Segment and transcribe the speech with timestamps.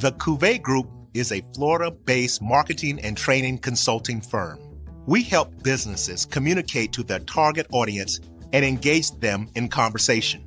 [0.00, 4.58] The Cuvée Group is a Florida based marketing and training consulting firm.
[5.04, 8.18] We help businesses communicate to their target audience
[8.54, 10.42] and engage them in conversation.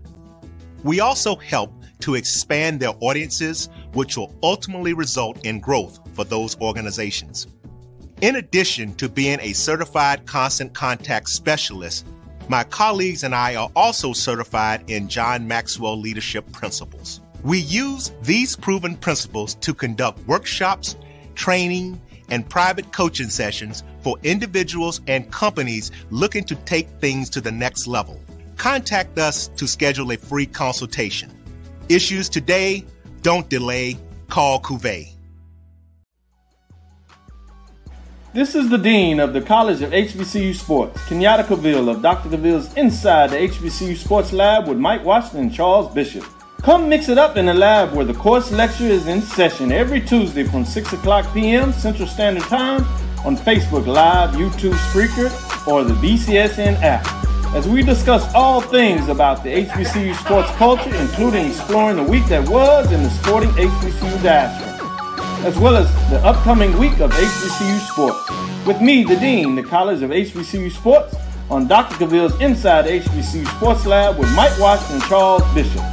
[0.83, 6.59] We also help to expand their audiences, which will ultimately result in growth for those
[6.59, 7.45] organizations.
[8.21, 12.07] In addition to being a certified constant contact specialist,
[12.47, 17.21] my colleagues and I are also certified in John Maxwell Leadership Principles.
[17.43, 20.95] We use these proven principles to conduct workshops,
[21.35, 27.51] training, and private coaching sessions for individuals and companies looking to take things to the
[27.51, 28.17] next level.
[28.55, 31.29] Contact us to schedule a free consultation.
[31.89, 32.85] Issues today,
[33.23, 33.97] don't delay,
[34.29, 35.09] call Cuvée.
[38.33, 42.29] This is the Dean of the College of HBCU Sports, Kenyatta Cavill of Dr.
[42.29, 46.23] Cavill's Inside the HBCU Sports Lab with Mike Washington and Charles Bishop.
[46.63, 49.99] Come mix it up in the lab where the course lecture is in session every
[49.99, 51.73] Tuesday from 6 o'clock p.m.
[51.73, 52.85] Central Standard Time
[53.25, 55.27] on Facebook Live, YouTube Spreaker,
[55.67, 57.05] or the BCSN app.
[57.53, 62.47] As we discuss all things about the HBCU sports culture, including exploring the week that
[62.47, 68.65] was in the sporting HBCU diaspora, as well as the upcoming week of HBCU sports.
[68.65, 71.13] With me, the Dean, the College of HBCU Sports,
[71.49, 71.95] on Dr.
[71.95, 75.92] Cavill's Inside HBCU Sports Lab with Mike Washington and Charles Bishop.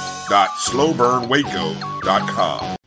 [0.31, 2.80] www.slowburnwaco.com.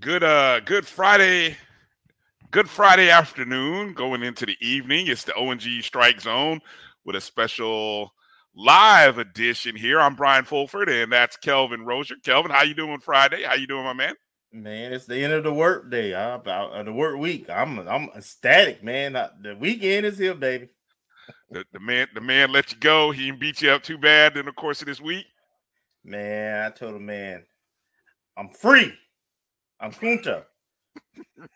[0.00, 1.54] good uh good Friday,
[2.50, 5.06] good Friday afternoon going into the evening.
[5.06, 6.62] It's the O&G Strike Zone
[7.04, 8.14] with a special
[8.56, 10.00] live edition here.
[10.00, 12.16] I'm Bryan Fulford and that's Kelvin Rozier.
[12.24, 13.42] Kelvin, how you doing Friday?
[13.42, 14.14] How you doing, my man?
[14.50, 16.14] Man, it's the end of the work day.
[16.14, 17.50] Uh, about uh, the work week.
[17.50, 19.12] I'm I'm ecstatic, man.
[19.12, 20.70] The weekend is here, baby.
[21.50, 23.10] The, the man the man let you go.
[23.10, 25.26] He didn't beat you up too bad in the course of this week.
[26.02, 27.44] Man, I told him, man,
[28.38, 28.94] I'm free.
[29.82, 30.44] I'm Kunta.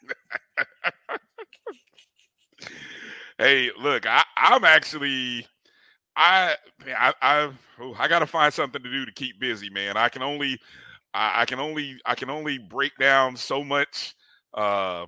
[3.39, 5.47] hey, look, I, I'm actually,
[6.17, 6.55] I,
[6.87, 7.51] I, I,
[7.81, 9.97] oh, I got to find something to do to keep busy, man.
[9.97, 10.61] I can only,
[11.15, 14.15] I, I can only, I can only break down so much.
[14.55, 15.07] Uh,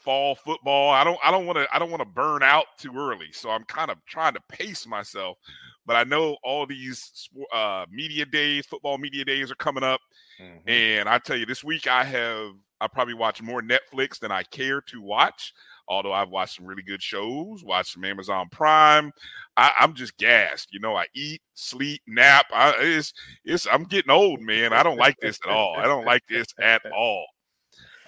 [0.00, 0.90] fall football.
[0.90, 3.32] I don't I don't want to I don't want to burn out too early.
[3.32, 5.38] So I'm kind of trying to pace myself.
[5.84, 10.00] But I know all these uh, media days, football media days are coming up.
[10.40, 10.68] Mm-hmm.
[10.68, 14.42] And I tell you, this week I have I probably watched more Netflix than I
[14.42, 15.54] care to watch.
[15.86, 19.12] Although I've watched some really good shows, watched some Amazon Prime.
[19.56, 20.72] I, am just gassed.
[20.72, 22.46] You know, I eat, sleep, nap.
[22.52, 23.12] I, it's,
[23.44, 24.72] it's, I'm getting old, man.
[24.72, 25.76] I don't like this at all.
[25.76, 27.24] I don't like this at all.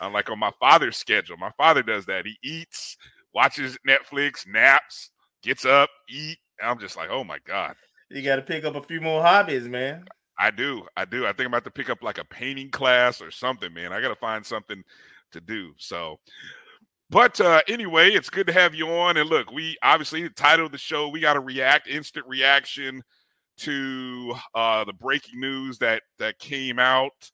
[0.00, 1.36] I'm like on my father's schedule.
[1.36, 2.26] My father does that.
[2.26, 2.96] He eats,
[3.32, 5.10] watches Netflix, naps,
[5.42, 6.38] gets up, eat.
[6.62, 7.74] I'm just like, oh my God.
[8.10, 10.04] You got to pick up a few more hobbies, man.
[10.38, 10.82] I do.
[10.96, 11.26] I do.
[11.26, 13.92] I think I'm about to pick up like a painting class or something, man.
[13.92, 14.82] I got to find something
[15.32, 15.72] to do.
[15.78, 16.18] So,
[17.10, 19.16] but uh, anyway, it's good to have you on.
[19.16, 23.02] And look, we obviously the title of the show, we got to react, instant reaction
[23.58, 27.30] to uh, the breaking news that that came out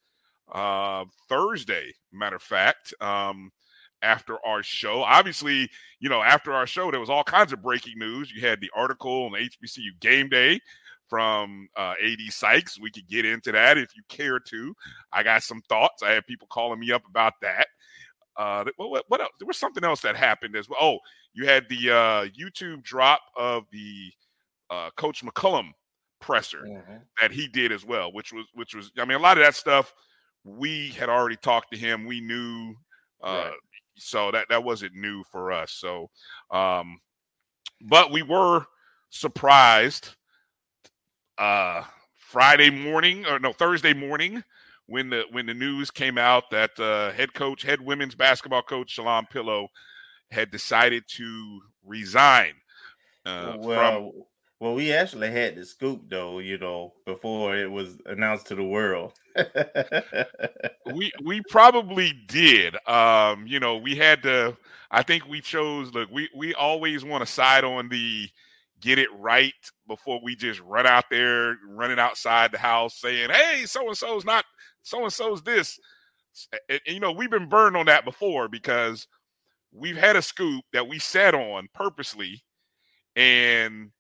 [0.53, 1.93] uh, Thursday.
[2.13, 3.51] Matter of fact, um,
[4.03, 5.69] after our show, obviously,
[5.99, 8.33] you know, after our show, there was all kinds of breaking news.
[8.33, 10.61] You had the article on HBCU Game Day
[11.09, 12.81] from uh, AD Sykes.
[12.81, 14.75] We could get into that if you care to.
[15.13, 16.03] I got some thoughts.
[16.03, 17.67] I had people calling me up about that.
[18.37, 19.33] Uh, what, what else?
[19.39, 20.79] There was something else that happened as well.
[20.81, 20.99] Oh,
[21.35, 24.13] you had the uh, YouTube drop of the
[24.71, 25.73] uh, Coach McCullum
[26.21, 26.97] presser mm-hmm.
[27.21, 28.93] that he did as well, which was which was.
[28.99, 29.93] I mean, a lot of that stuff
[30.45, 32.07] we had already talked to him.
[32.07, 32.75] We knew.
[33.23, 33.53] Uh, right.
[34.01, 35.73] So that that wasn't new for us.
[35.73, 36.11] So,
[36.51, 37.01] um,
[37.81, 38.67] but we were
[39.11, 40.11] surprised
[41.39, 41.83] uh,
[42.17, 44.45] Friday morning or no Thursday morning
[44.87, 48.97] when the when the news came out that uh, head coach, head women's basketball coach
[48.97, 49.69] Shalon Pillow
[50.31, 52.53] had decided to resign.
[53.25, 54.23] Uh, well, from,
[54.61, 58.63] well, we actually had the scoop though, you know, before it was announced to the
[58.63, 59.15] world.
[60.95, 62.77] we we probably did.
[62.87, 64.55] Um, you know, we had to.
[64.91, 65.95] I think we chose.
[65.95, 68.29] Look, we we always want to side on the
[68.81, 69.55] get it right
[69.89, 74.27] before we just run out there, running outside the house saying, "Hey, so and so's
[74.27, 74.45] not.
[74.83, 75.81] So and so's this."
[76.53, 79.07] And, and, you know, we've been burned on that before because
[79.73, 82.45] we've had a scoop that we sat on purposely,
[83.17, 83.91] and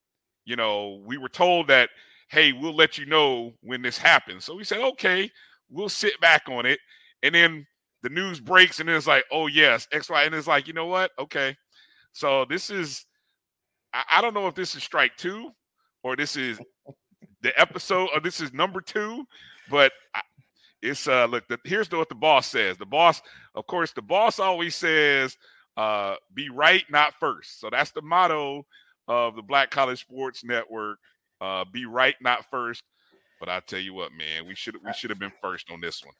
[0.50, 1.90] you know, we were told that,
[2.28, 5.30] "Hey, we'll let you know when this happens." So we said, "Okay,
[5.70, 6.80] we'll sit back on it,"
[7.22, 7.66] and then
[8.02, 10.86] the news breaks, and it's like, "Oh yes, X Y," and it's like, you know
[10.86, 11.12] what?
[11.18, 11.56] Okay,
[12.12, 13.06] so this is
[13.94, 15.50] I, I don't know if this is strike two
[16.02, 16.60] or this is
[17.42, 19.24] the episode or this is number two,
[19.70, 20.22] but I,
[20.82, 22.76] it's uh look the, here's what the boss says.
[22.76, 23.22] The boss,
[23.54, 25.36] of course, the boss always says,
[25.76, 27.60] uh, be right, not first.
[27.60, 28.66] So that's the motto
[29.10, 31.00] of the Black College Sports Network.
[31.40, 32.84] Uh, be right, not first.
[33.40, 36.04] But I tell you what, man, we should we should have been first on this
[36.04, 36.14] one.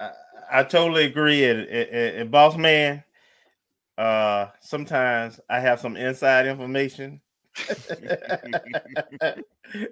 [0.00, 1.44] I, I totally agree.
[1.44, 3.04] And, and, and, boss man,
[3.98, 7.20] uh, sometimes I have some inside information,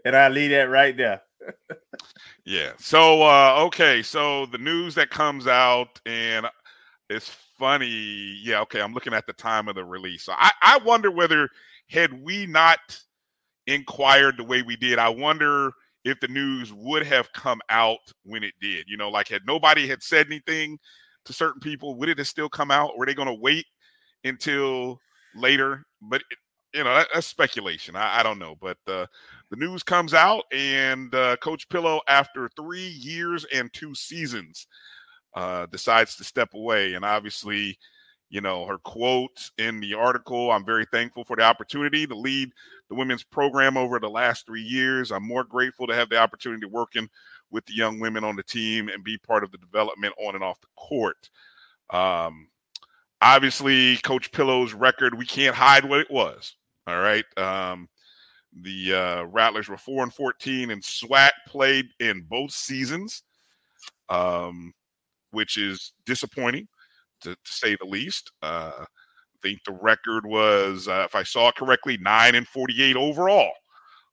[0.05, 1.23] and I leave that right there.
[2.45, 2.73] yeah.
[2.79, 4.03] So uh, okay.
[4.03, 6.47] So the news that comes out, and
[7.11, 7.29] it's
[7.59, 8.39] funny.
[8.43, 8.61] Yeah.
[8.61, 8.81] Okay.
[8.81, 10.23] I'm looking at the time of the release.
[10.23, 11.51] So I, I wonder whether
[11.89, 12.79] had we not
[13.67, 15.73] inquired the way we did, I wonder
[16.05, 18.85] if the news would have come out when it did.
[18.89, 20.79] You know, like had nobody had said anything
[21.25, 22.99] to certain people, would it have still come out?
[22.99, 23.65] Were they going to wait
[24.25, 25.01] until
[25.35, 25.85] later.
[26.01, 26.23] But
[26.73, 27.95] you know, that, that's speculation.
[27.95, 28.57] I, I, don't know.
[28.61, 29.07] But uh,
[29.51, 34.67] the news comes out, and uh, Coach Pillow, after three years and two seasons,
[35.35, 36.95] uh, decides to step away.
[36.95, 37.79] And obviously,
[38.35, 42.51] you know, her quote in the article I'm very thankful for the opportunity to lead
[42.89, 45.13] the women's program over the last three years.
[45.13, 47.09] I'm more grateful to have the opportunity to working
[47.53, 50.43] with the young women on the team and be part of the development on and
[50.43, 51.31] off the court.
[51.91, 52.49] Um,
[53.23, 56.57] obviously coach pillow's record we can't hide what it was
[56.89, 57.89] all right um,
[58.63, 63.23] the uh, rattlers were 4 and 14 and SWAC played in both seasons
[64.09, 64.75] um,
[65.31, 66.67] which is disappointing
[67.25, 68.85] to, to say the least uh, i
[69.43, 73.53] think the record was uh, if i saw correctly 9 and 48 overall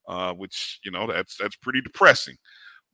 [0.08, 2.36] uh, which you know that's that's pretty depressing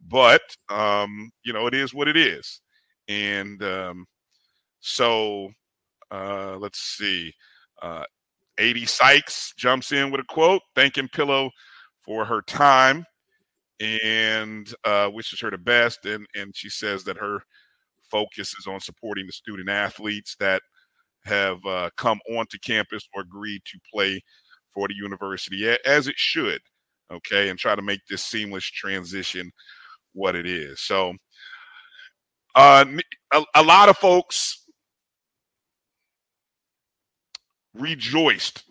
[0.07, 2.61] but um, you know it is what it is
[3.07, 4.05] and um,
[4.79, 5.49] so
[6.11, 7.33] uh, let's see.
[7.81, 8.03] Uh,
[8.59, 11.51] AD Sykes jumps in with a quote thanking Pillow
[12.01, 13.05] for her time
[13.79, 16.05] and uh, wishes her the best.
[16.05, 17.43] And, and she says that her
[18.09, 20.61] focus is on supporting the student athletes that
[21.25, 24.21] have uh, come onto campus or agreed to play
[24.73, 26.61] for the university as it should.
[27.11, 27.49] Okay.
[27.49, 29.51] And try to make this seamless transition
[30.13, 30.81] what it is.
[30.81, 31.13] So,
[32.55, 32.85] uh,
[33.33, 34.65] a, a lot of folks
[37.73, 38.63] rejoiced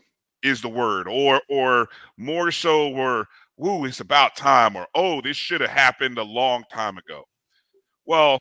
[0.43, 5.37] is the word, or or more so were, woo, it's about time, or oh, this
[5.37, 7.25] should have happened a long time ago.
[8.07, 8.39] Well,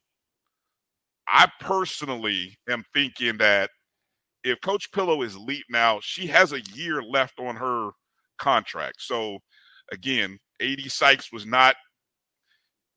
[1.28, 3.70] I personally am thinking that
[4.44, 7.92] if Coach Pillow is leap now, she has a year left on her
[8.38, 9.02] contract.
[9.02, 9.40] So
[9.92, 11.76] again, AD Sykes was not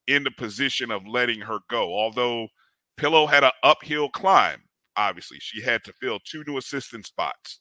[0.07, 2.49] in the position of letting her go, although
[2.97, 4.61] Pillow had an uphill climb
[4.99, 5.39] obviously.
[5.41, 7.61] She had to fill two new assistant spots,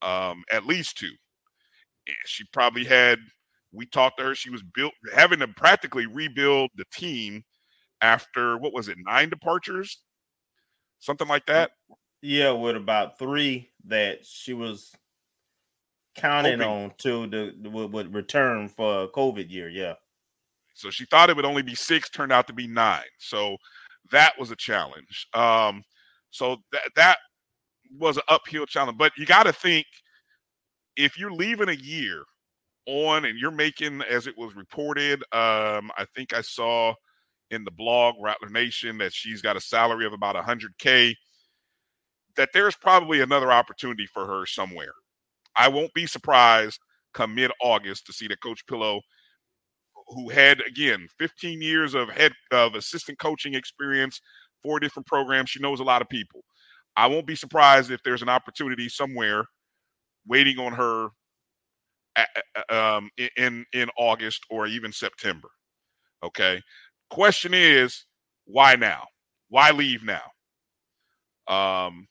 [0.00, 1.12] um, at least two.
[2.08, 3.18] And she probably had,
[3.72, 7.44] we talked to her, she was built, having to practically rebuild the team
[8.02, 10.02] after, what was it, nine departures?
[10.98, 11.70] Something like that?
[12.20, 14.92] Yeah, with about three that she was
[16.14, 16.68] counting Hoping.
[16.68, 19.68] on to the would, would return for COVID year.
[19.68, 19.94] Yeah.
[20.74, 23.02] So she thought it would only be six, turned out to be nine.
[23.18, 23.56] So
[24.10, 25.26] that was a challenge.
[25.34, 25.82] Um,
[26.30, 27.18] so that that
[27.98, 28.98] was an uphill challenge.
[28.98, 29.86] But you got to think
[30.96, 32.22] if you're leaving a year
[32.86, 36.94] on and you're making, as it was reported, um, I think I saw
[37.52, 41.14] in the blog Rattler Nation that she's got a salary of about 100K,
[42.36, 44.94] that there's probably another opportunity for her somewhere.
[45.56, 46.80] I won't be surprised
[47.14, 49.02] come mid August to see that Coach Pillow,
[50.08, 54.20] who had again 15 years of head of assistant coaching experience,
[54.62, 55.50] four different programs.
[55.50, 56.42] She knows a lot of people.
[56.96, 59.44] I won't be surprised if there's an opportunity somewhere
[60.26, 61.08] waiting on her
[62.70, 65.48] um, in in August or even September.
[66.22, 66.60] Okay.
[67.12, 68.06] Question is,
[68.46, 69.04] why now?
[69.50, 70.22] Why leave now?
[71.46, 72.08] Um,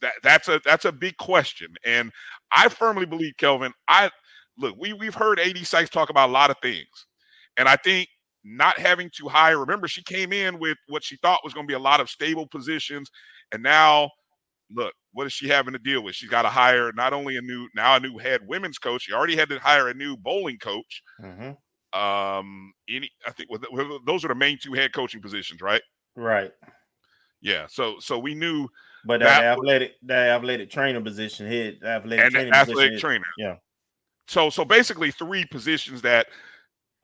[0.00, 2.12] that that's a that's a big question, and
[2.54, 3.72] I firmly believe, Kelvin.
[3.88, 4.08] I
[4.56, 6.86] look, we we've heard AD Sykes talk about a lot of things,
[7.56, 8.08] and I think
[8.44, 9.58] not having to hire.
[9.58, 12.08] Remember, she came in with what she thought was going to be a lot of
[12.08, 13.10] stable positions,
[13.50, 14.10] and now
[14.70, 16.14] look, what is she having to deal with?
[16.14, 19.02] She's got to hire not only a new now a new head women's coach.
[19.02, 21.02] She already had to hire a new bowling coach.
[21.20, 21.50] Mm-hmm.
[21.92, 23.50] Um, any I think
[24.06, 25.82] those are the main two head coaching positions, right?
[26.16, 26.52] Right.
[27.40, 27.66] Yeah.
[27.68, 28.68] So so we knew,
[29.04, 33.24] but that athletic that athletic trainer position, head athletic and trainer athletic trainer.
[33.38, 33.56] Yeah.
[34.28, 36.28] So so basically three positions that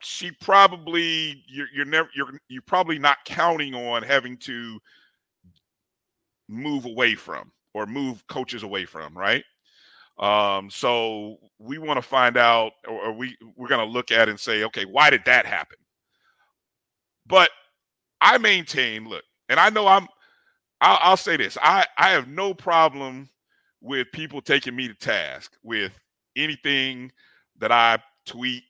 [0.00, 4.78] she probably you're, you're never you're you're probably not counting on having to
[6.48, 9.44] move away from or move coaches away from, right?
[10.18, 14.28] Um, so we want to find out, or, or we we're going to look at
[14.28, 15.76] and say, okay, why did that happen?
[17.26, 17.50] But
[18.20, 20.06] I maintain, look, and I know I'm,
[20.80, 23.28] I'll, I'll say this: I I have no problem
[23.82, 25.92] with people taking me to task with
[26.34, 27.12] anything
[27.58, 28.64] that I tweet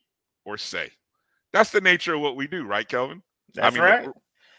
[0.44, 0.90] or say.
[1.52, 3.22] That's the nature of what we do, right, Kelvin?
[3.54, 4.08] That's I mean, right.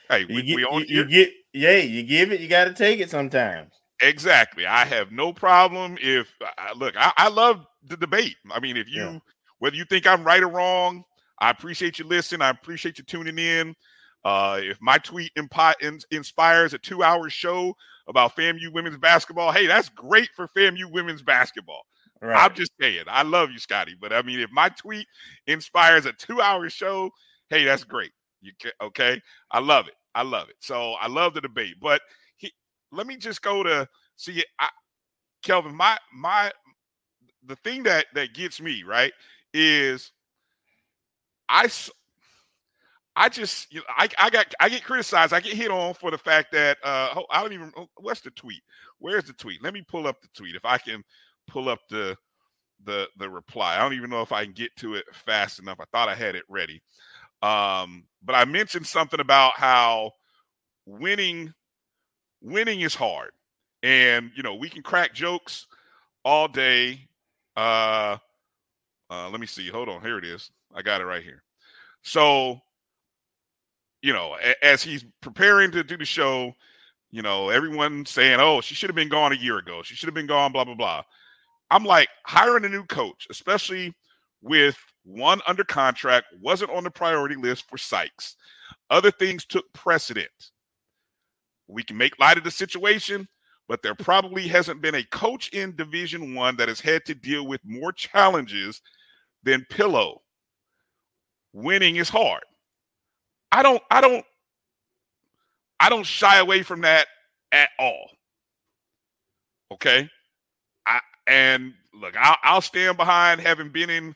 [0.10, 2.74] Hey, we, you get, we you, you get yeah, you give it, you got to
[2.74, 3.74] take it sometimes.
[4.02, 4.66] Exactly.
[4.66, 6.96] I have no problem if I, look.
[6.98, 8.36] I, I, love the debate.
[8.52, 9.20] I mean, if you yeah.
[9.60, 11.04] whether you think I'm right or wrong,
[11.40, 12.42] I appreciate you listening.
[12.42, 13.76] I appreciate you tuning in.
[14.24, 17.74] Uh, if my tweet impi- in, inspires a two-hour show
[18.08, 21.82] about FAMU women's basketball, hey, that's great for FAMU women's basketball.
[22.22, 22.38] Right.
[22.38, 23.96] I'm just saying, I love you, Scotty.
[24.00, 25.08] But I mean, if my tweet
[25.46, 27.12] inspires a two-hour show,
[27.50, 28.12] hey, that's great.
[28.42, 29.22] You can, okay?
[29.52, 29.96] I love it.
[30.16, 30.56] I love it.
[30.60, 31.76] So I love the debate.
[31.80, 32.02] But
[32.92, 34.44] let me just go to see.
[34.60, 34.70] I,
[35.44, 36.52] Kelvin, my my
[37.46, 39.14] the thing that that gets me right
[39.54, 40.12] is
[41.50, 41.70] I
[43.16, 45.34] I just you know I I got I get criticized.
[45.34, 48.32] I get hit on for the fact that uh I don't even oh, what's the
[48.32, 48.62] tweet?
[49.00, 49.64] Where's the tweet?
[49.64, 51.04] Let me pull up the tweet if I can
[51.48, 52.16] pull up the
[52.84, 53.76] the the reply.
[53.76, 55.80] I don't even know if I can get to it fast enough.
[55.80, 56.82] I thought I had it ready.
[57.42, 60.12] Um, but I mentioned something about how
[60.86, 61.54] winning
[62.42, 63.32] winning is hard.
[63.84, 65.68] And you know, we can crack jokes
[66.26, 67.08] all day.
[67.56, 68.18] Uh
[69.10, 69.70] uh let me see.
[69.70, 70.02] Hold on.
[70.02, 70.52] Here it is.
[70.74, 71.44] I got it right here.
[72.04, 72.60] So,
[74.02, 76.54] you know, a- as he's preparing to do the show,
[77.12, 79.84] you know, everyone saying, "Oh, she should have been gone a year ago.
[79.84, 81.04] She should have been gone." Blah blah blah.
[81.72, 83.94] I'm like, hiring a new coach, especially
[84.42, 88.36] with one under contract, wasn't on the priority list for Sykes.
[88.90, 90.52] Other things took precedent.
[91.68, 93.28] We can make light of the situation,
[93.68, 97.46] but there probably hasn't been a coach in Division One that has had to deal
[97.46, 98.82] with more challenges
[99.44, 100.22] than Pillow.
[101.54, 102.44] Winning is hard.
[103.52, 104.26] I don't, I don't,
[105.80, 107.08] I don't shy away from that
[107.52, 108.12] at all.
[109.72, 110.10] Okay.
[110.86, 114.16] I and look, I'll, I'll stand behind having been in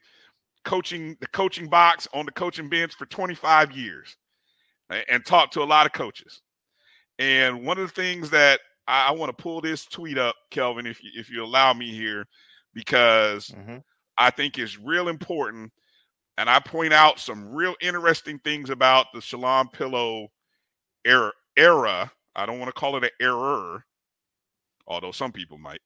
[0.64, 4.16] coaching the coaching box on the coaching bench for 25 years
[5.10, 6.42] and talked to a lot of coaches.
[7.22, 10.88] And one of the things that I, I want to pull this tweet up, Kelvin,
[10.88, 12.26] if you, if you allow me here,
[12.74, 13.78] because mm-hmm.
[14.18, 15.72] I think it's real important.
[16.40, 20.30] And I point out some real interesting things about the Shalon Pillow
[21.06, 21.32] era.
[21.56, 22.12] era.
[22.36, 23.86] I don't want to call it an error,
[24.88, 25.82] although some people might.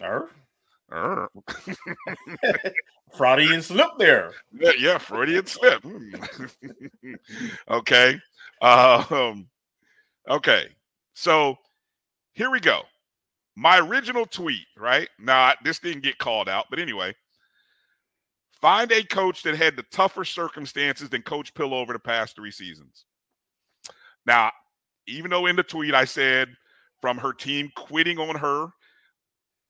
[0.00, 0.30] Error?
[0.92, 1.28] Er.
[3.16, 4.30] Freudian slip there.
[4.52, 5.82] Yeah, yeah Freudian slip.
[5.82, 6.14] Hmm.
[7.68, 8.20] okay.
[8.62, 9.48] Um,
[10.28, 10.66] okay.
[11.14, 11.56] So
[12.32, 12.82] here we go.
[13.56, 15.08] My original tweet, right?
[15.18, 17.14] Now, this didn't get called out, but anyway,
[18.60, 22.52] find a coach that had the tougher circumstances than Coach Pillow over the past three
[22.52, 23.04] seasons.
[24.26, 24.52] Now,
[25.08, 26.48] even though in the tweet I said
[27.00, 28.68] from her team quitting on her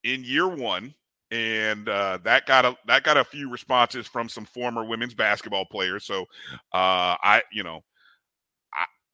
[0.03, 0.93] in year one,
[1.31, 5.65] and uh, that got a that got a few responses from some former women's basketball
[5.65, 6.05] players.
[6.05, 6.21] So
[6.73, 7.81] uh, I, you know,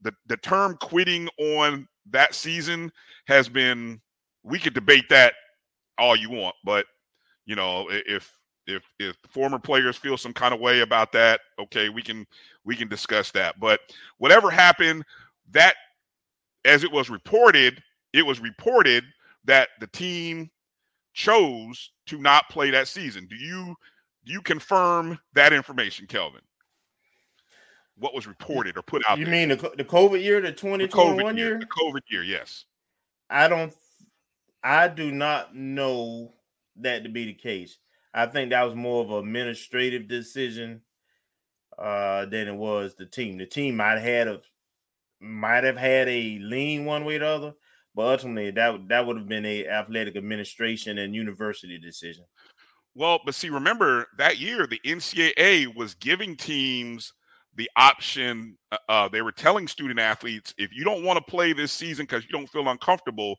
[0.06, 2.92] the the term quitting on that season
[3.28, 4.00] has been.
[4.44, 5.34] We could debate that
[5.98, 6.86] all you want, but
[7.46, 8.32] you know, if
[8.68, 12.26] if if former players feel some kind of way about that, okay, we can
[12.64, 13.60] we can discuss that.
[13.60, 13.80] But
[14.18, 15.04] whatever happened,
[15.52, 15.76] that
[16.64, 17.82] as it was reported,
[18.14, 19.04] it was reported
[19.46, 20.50] that the team
[21.14, 23.28] chose to not play that season.
[23.28, 23.76] Do you
[24.26, 26.42] do you confirm that information, Kelvin?
[27.98, 29.18] What was reported or put out?
[29.18, 29.34] You there?
[29.34, 31.50] mean the, the COVID year, the 2021 the year?
[31.52, 31.60] year?
[31.60, 32.66] The COVID year, yes.
[33.30, 33.74] I don't
[34.66, 36.34] I do not know
[36.78, 37.78] that to be the case.
[38.16, 40.82] I think that was more of an administrative decision
[41.78, 43.38] uh, than it was the team.
[43.38, 44.42] The team might have had a
[45.22, 47.54] might have had a lean one way or the other,
[47.94, 52.25] but ultimately that that would have been a athletic administration and university decision.
[52.96, 57.14] Well, but see, remember that year the NCAA was giving teams
[57.56, 58.58] the option.
[58.72, 62.06] Uh, uh they were telling student athletes, if you don't want to play this season
[62.06, 63.38] because you don't feel uncomfortable,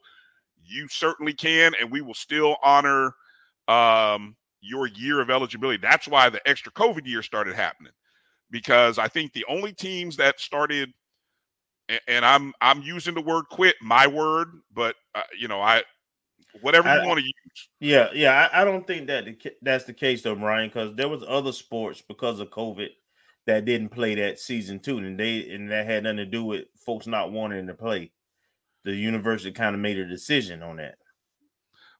[0.64, 3.14] you certainly can, and we will still honor
[3.68, 5.78] um, your year of eligibility.
[5.80, 7.92] That's why the extra COVID year started happening,
[8.50, 10.92] because I think the only teams that started,
[12.08, 15.82] and I'm I'm using the word quit, my word, but uh, you know I
[16.60, 17.68] whatever you want to use.
[17.80, 21.08] Yeah, yeah, I, I don't think that the, that's the case though, Bryan, because there
[21.08, 22.88] was other sports because of COVID
[23.46, 26.64] that didn't play that season too, and they and that had nothing to do with
[26.84, 28.12] folks not wanting to play.
[28.84, 30.96] The university kind of made a decision on that.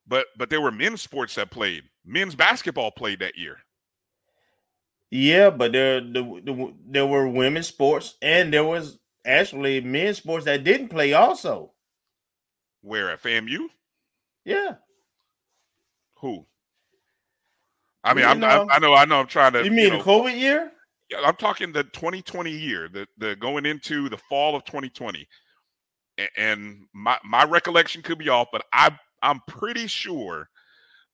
[0.07, 1.85] But but there were men's sports that played.
[2.05, 3.59] Men's basketball played that year.
[5.11, 10.45] Yeah, but there the, the, there were women's sports and there was actually men's sports
[10.45, 11.73] that didn't play also.
[12.83, 13.67] Where at FAMU?
[14.45, 14.75] Yeah.
[16.21, 16.47] Who?
[18.05, 19.21] I mean, I'm, know, I, I know, I know.
[19.21, 19.65] I'm trying to.
[19.65, 20.71] You mean you know, COVID year?
[21.25, 25.27] I'm talking the 2020 year, the the going into the fall of 2020,
[26.37, 30.49] and my my recollection could be off, but I I'm pretty sure,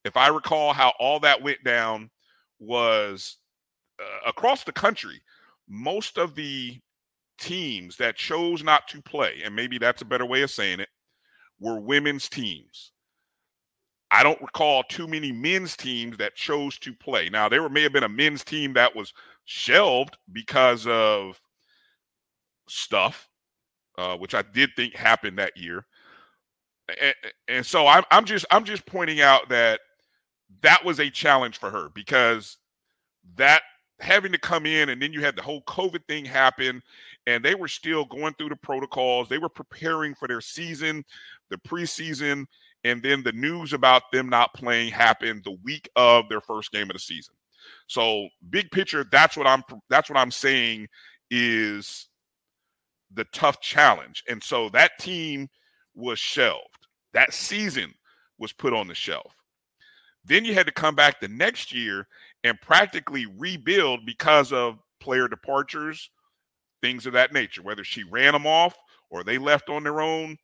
[0.05, 2.11] if I recall how all that went down,
[2.59, 3.39] was
[4.01, 5.21] uh, across the country.
[5.69, 6.79] Most of the
[7.39, 10.89] teams that chose not to play, and maybe that's a better way of saying it,
[11.61, 12.93] were women's teams.
[14.11, 17.31] I don't recall too many men's teams that chose to play.
[17.31, 19.15] Now, there may have been a men's team that was
[19.53, 21.39] shelved because of
[22.69, 23.29] stuff,
[23.99, 25.85] uh, which I did think happened that year.
[27.01, 27.15] And,
[27.49, 29.81] and so I'm, I'm just I'm just pointing out that
[30.63, 32.57] that was a challenge for her because
[33.37, 33.63] that
[34.01, 36.83] having to come in and then you had the whole COVID thing happen
[37.27, 39.29] and they were still going through the protocols.
[39.29, 41.05] They were preparing for their season,
[41.51, 42.47] the preseason,
[42.85, 46.91] and then the news about them not playing happened the week of their first game
[46.91, 47.35] of the season.
[47.87, 50.89] So big picture, that's what I'm that's what I'm saying
[51.31, 52.09] is
[53.15, 54.23] the tough challenge.
[54.29, 55.49] And so that team
[55.95, 56.87] was shelved.
[57.13, 57.93] That season
[58.39, 59.35] was put on the shelf.
[60.25, 62.07] Then you had to come back the next year
[62.45, 66.11] and practically rebuild because of player departures,
[66.81, 68.75] things of that nature, whether she ran them off
[69.11, 70.37] or they left on their own.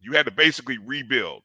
[0.00, 1.42] You had to basically rebuild.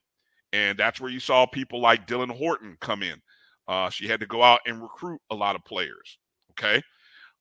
[0.54, 3.20] And that's where you saw people like Dylan Horton come in.
[3.68, 6.18] Uh, she had to go out and recruit a lot of players.
[6.52, 6.82] Okay.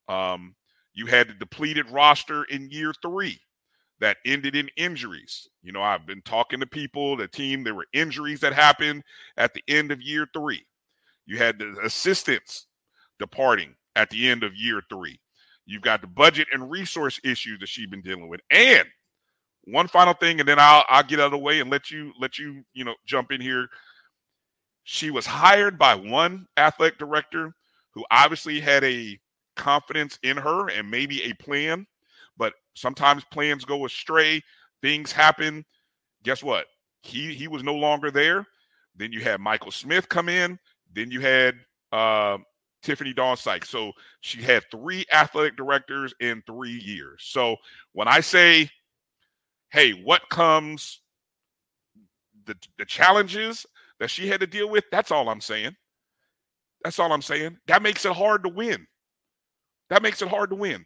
[0.09, 0.55] Um,
[0.95, 3.41] you had the depleted roster in year three
[4.01, 5.49] that ended in injuries.
[5.63, 9.03] You know, I've been talking to people, the team, there were injuries that happened
[9.37, 10.65] at the end of year three.
[11.27, 12.67] You had the assistants
[13.19, 15.21] departing at the end of year three.
[15.67, 18.41] You've got the budget and resource issues that she's been dealing with.
[18.51, 18.87] And
[19.65, 22.13] one final thing, and then I'll I'll get out of the way and let you
[22.21, 23.69] let you you know jump in here.
[24.85, 27.55] She was hired by one athletic director
[27.93, 29.19] who obviously had a
[29.57, 31.87] confidence in her and maybe a plan,
[32.37, 34.43] but sometimes plans go astray,
[34.81, 35.65] things happen.
[36.25, 36.67] Guess what?
[37.03, 38.47] He he was no longer there.
[38.97, 40.59] Then you had Michael Smith come in.
[40.95, 41.55] Then you had
[41.93, 42.39] uh,
[42.85, 43.69] Tiffani-Dawn Sykes.
[43.69, 47.23] So she had three athletic directors in three years.
[47.25, 47.57] So
[47.93, 48.71] when I say
[49.73, 51.01] hey, what comes
[52.45, 53.67] the the challenges
[54.03, 55.77] that she had to deal with, that's all I'm saying.
[56.83, 57.57] That's all I'm saying.
[57.69, 58.85] That makes it hard to win.
[59.91, 60.85] That makes it hard to win.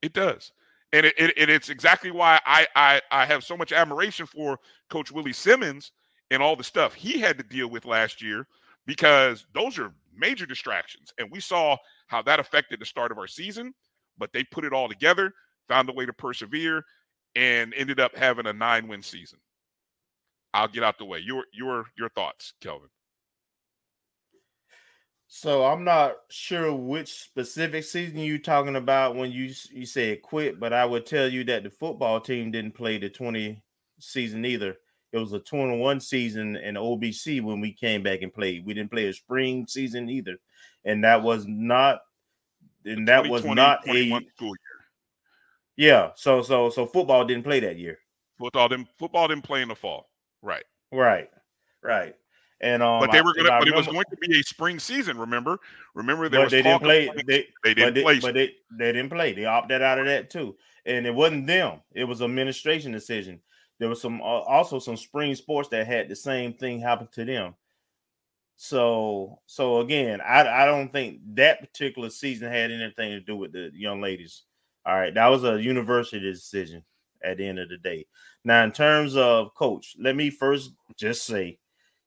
[0.00, 0.52] It does.
[0.92, 5.10] And it, it, it's exactly why I, I I have so much admiration for Coach
[5.10, 5.90] Willie Simmons
[6.30, 8.46] and all the stuff he had to deal with last year
[8.86, 11.12] because those are major distractions.
[11.18, 13.74] And we saw how that affected the start of our season,
[14.18, 15.32] but they put it all together,
[15.66, 16.84] found a way to persevere,
[17.34, 19.40] and ended up having a nine win season.
[20.54, 21.18] I'll get out the way.
[21.18, 22.88] Your your your thoughts, Kelvin.
[25.26, 30.60] So I'm not sure which specific season you're talking about when you you said quit,
[30.60, 33.60] but I would tell you that the football team didn't play the 20
[33.98, 34.76] season either.
[35.12, 38.64] It was a 21 season in OBC when we came back and played.
[38.64, 40.36] We didn't play a spring season either,
[40.84, 41.98] and that was not
[42.84, 44.56] and that was not a school year.
[45.76, 47.98] Yeah, so so so football didn't play that year.
[48.38, 50.10] Football didn't football didn't play in the fall.
[50.44, 50.64] Right.
[50.92, 51.30] Right.
[51.82, 52.14] Right.
[52.60, 54.42] And um, but they were going to, but remember, it was going to be a
[54.42, 55.18] spring season.
[55.18, 55.58] Remember,
[55.94, 57.10] remember there was they didn't play.
[57.26, 59.32] They, they didn't but play, they, but they they didn't play.
[59.32, 61.80] They opted out of that too, and it wasn't them.
[61.92, 63.40] It was administration decision.
[63.80, 67.54] there was some also some spring sports that had the same thing happen to them.
[68.56, 73.52] So so again, I I don't think that particular season had anything to do with
[73.52, 74.44] the young ladies.
[74.86, 76.84] All right, that was a university decision
[77.24, 78.06] at the end of the day.
[78.44, 81.58] Now, in terms of coach, let me first just say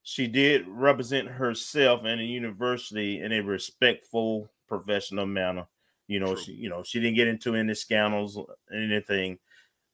[0.03, 5.65] she did represent herself and the university in a respectful, professional manner.
[6.07, 6.43] You know, True.
[6.43, 8.39] she you know she didn't get into any scandals,
[8.73, 9.39] anything.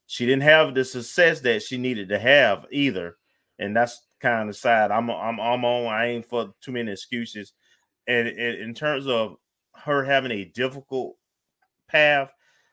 [0.06, 3.18] She didn't have the success that she needed to have either,
[3.58, 4.92] and that's kind of sad.
[4.92, 5.88] I'm I'm I'm on.
[5.88, 7.54] I ain't for too many excuses.
[8.08, 9.38] And, and in terms of
[9.74, 11.16] her having a difficult
[11.88, 12.32] path,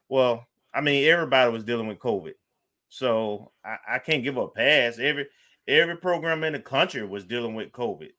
[0.08, 2.35] well, I mean everybody was dealing with COVID,
[2.88, 4.98] so I, I can't give a pass.
[4.98, 5.26] Every
[5.66, 8.11] every program in the country was dealing with COVID.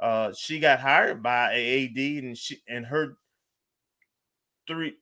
[0.00, 3.16] Uh, she got hired by AD, and she and her
[4.66, 4.94] three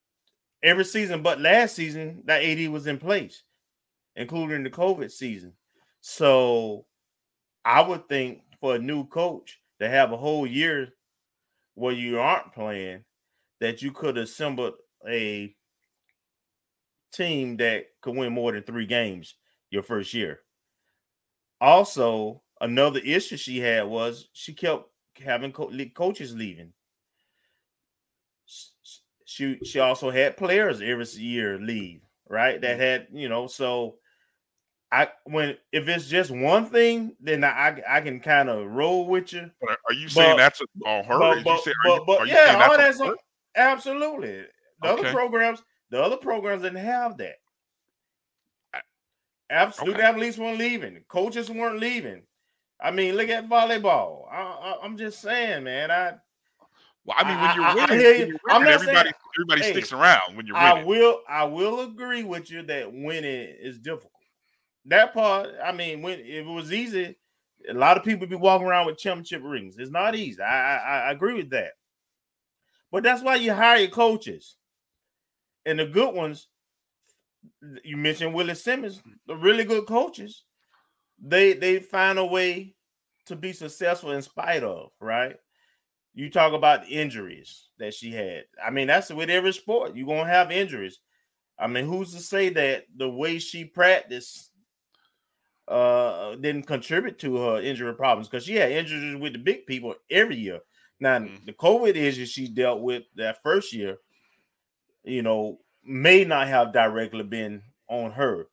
[0.62, 3.42] every season, but last season that AD was in place,
[4.16, 5.52] including the COVID season.
[6.00, 6.86] So
[7.64, 10.88] I would think for a new coach to have a whole year
[11.74, 13.04] where you aren't playing,
[13.60, 14.72] that you could assemble
[15.08, 15.54] a
[17.12, 19.34] team that could win more than three games
[19.70, 20.40] your first year.
[21.60, 24.84] Also, another issue she had was she kept
[25.22, 26.72] having co- coaches leaving.
[29.24, 32.60] She she also had players every year leave, right?
[32.60, 32.80] That mm-hmm.
[32.80, 33.96] had you know so
[34.92, 39.32] I when if it's just one thing, then I I can kind of roll with
[39.32, 39.50] you.
[39.60, 41.18] But are you saying but, that's on her?
[41.18, 43.14] But, but, say, but, but yeah, all that's on,
[43.54, 44.44] absolutely.
[44.82, 45.00] The okay.
[45.00, 47.36] other programs, the other programs didn't have that.
[49.50, 50.04] Absolutely, okay.
[50.04, 51.00] athletes weren't leaving.
[51.08, 52.22] Coaches weren't leaving.
[52.80, 54.30] I mean, look at volleyball.
[54.30, 55.90] I, am just saying, man.
[55.90, 56.14] I.
[57.04, 59.72] Well, I mean, when you're winning, I, I, you I'm not everybody saying, everybody hey,
[59.72, 60.78] sticks around when you're winning.
[60.78, 64.12] I will I will agree with you that winning is difficult
[64.86, 67.16] that part, I mean, when if it was easy,
[67.68, 69.76] a lot of people would be walking around with championship rings.
[69.78, 70.40] It's not easy.
[70.40, 71.72] I, I, I agree with that.
[72.90, 74.56] But that's why you hire your coaches.
[75.66, 76.48] And the good ones,
[77.84, 80.44] you mentioned Willie Simmons, the really good coaches,
[81.22, 82.74] they they find a way
[83.26, 85.36] to be successful in spite of, right?
[86.14, 88.44] You talk about the injuries that she had.
[88.64, 89.94] I mean, that's with every sport.
[89.94, 90.98] You're gonna have injuries.
[91.58, 94.50] I mean, who's to say that the way she practiced
[95.68, 99.94] uh didn't contribute to her injury problems because she had injuries with the big people
[100.10, 100.60] every year.
[100.98, 101.44] Now mm.
[101.46, 103.98] the COVID issues she dealt with that first year,
[105.04, 108.48] you know, may not have directly been on her.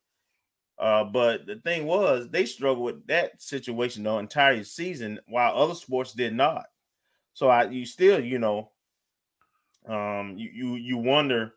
[0.78, 5.74] Uh, but the thing was, they struggled with that situation the entire season, while other
[5.74, 6.66] sports did not.
[7.34, 8.70] So I, you still, you know,
[9.86, 11.54] um, you you, you wonder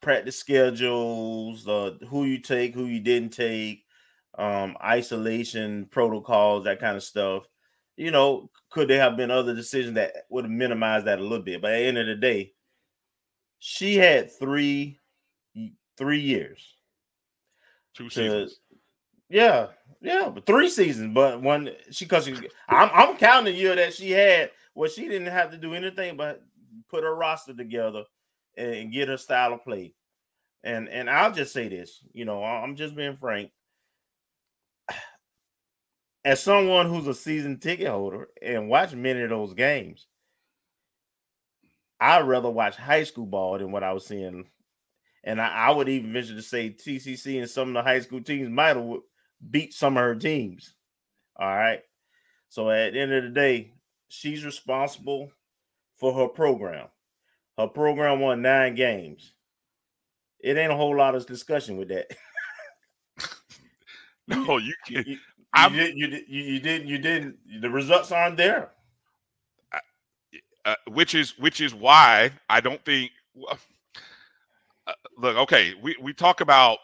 [0.00, 3.84] practice schedules, uh, who you take, who you didn't take,
[4.36, 7.44] um, isolation protocols, that kind of stuff.
[7.96, 11.44] You know, could there have been other decisions that would have minimized that a little
[11.44, 11.60] bit?
[11.60, 12.52] But at the end of the day,
[13.58, 14.98] she had three
[15.96, 16.74] three years.
[17.94, 18.60] Two seasons.
[19.28, 19.66] yeah,
[20.00, 21.12] yeah, but three seasons.
[21.14, 22.34] But one she because she,
[22.68, 26.16] I'm I'm counting the year that she had where she didn't have to do anything
[26.16, 26.42] but
[26.88, 28.04] put her roster together
[28.56, 29.94] and, and get her style of play.
[30.62, 33.50] And and I'll just say this, you know, I'm just being frank
[36.24, 40.06] as someone who's a season ticket holder and watch many of those games,
[42.00, 44.46] I'd rather watch high school ball than what I was seeing.
[45.24, 48.22] And I, I would even venture to say TCC and some of the high school
[48.22, 48.98] teams might have
[49.50, 50.74] beat some of her teams.
[51.38, 51.80] All right.
[52.48, 53.72] So at the end of the day,
[54.08, 55.30] she's responsible
[55.96, 56.86] for her program.
[57.58, 59.34] Her program won nine games.
[60.40, 62.06] It ain't a whole lot of discussion with that.
[64.28, 65.04] no, you can.
[65.06, 66.88] You, you, did, you, did, you didn't.
[66.88, 67.36] You didn't.
[67.60, 68.70] The results aren't there.
[70.68, 73.10] Uh, which is which is why I don't think.
[73.48, 76.78] Uh, look, okay, we we talk about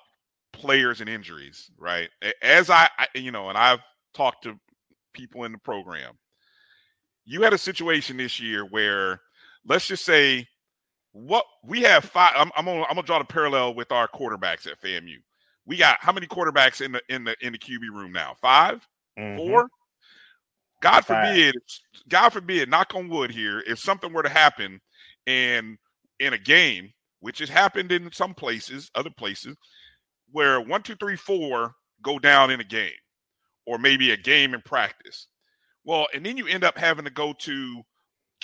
[0.53, 2.09] players and injuries, right?
[2.42, 3.81] As I, I, you know, and I've
[4.14, 4.59] talked to
[5.12, 6.14] people in the program.
[7.27, 9.20] You had a situation this year where,
[9.66, 10.47] let's just say,
[11.12, 12.33] what we have five.
[12.37, 15.18] I'm, I'm gonna I'm gonna draw the parallel with our quarterbacks at FAMU
[15.66, 18.35] we got how many quarterbacks in the in the in the QB room now?
[18.40, 18.87] 5
[19.18, 19.37] mm-hmm.
[19.37, 19.68] four.
[20.85, 22.03] God forbid, Five.
[22.09, 24.81] God forbid, knock on wood here, if something were to happen
[25.27, 25.79] and
[26.20, 29.57] in a game, which has happened in some places, other places,
[30.31, 32.92] where one, two, three, four go down in a game,
[33.66, 35.29] or maybe a game in practice.
[35.85, 37.83] Well, and then you end up having to go to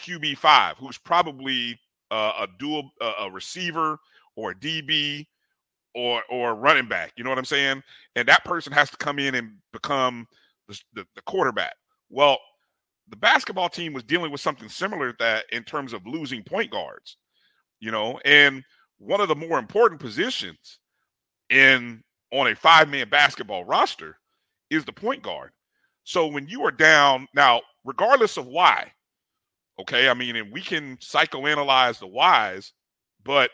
[0.01, 1.79] QB five, who's probably
[2.11, 3.99] uh, a dual uh, a receiver
[4.35, 5.27] or a DB
[5.95, 7.13] or or running back.
[7.17, 7.83] You know what I'm saying?
[8.17, 10.27] And that person has to come in and become
[10.69, 11.75] the, the, the quarterback.
[12.11, 12.39] Well,
[13.09, 16.71] the basketball team was dealing with something similar to that in terms of losing point
[16.71, 17.17] guards.
[17.81, 18.63] You know, and
[18.99, 20.79] one of the more important positions
[21.49, 24.17] in on a five man basketball roster
[24.71, 25.51] is the point guard.
[26.05, 28.93] So when you are down now, regardless of why,
[29.81, 32.73] okay, I mean, and we can psychoanalyze the whys,
[33.25, 33.51] but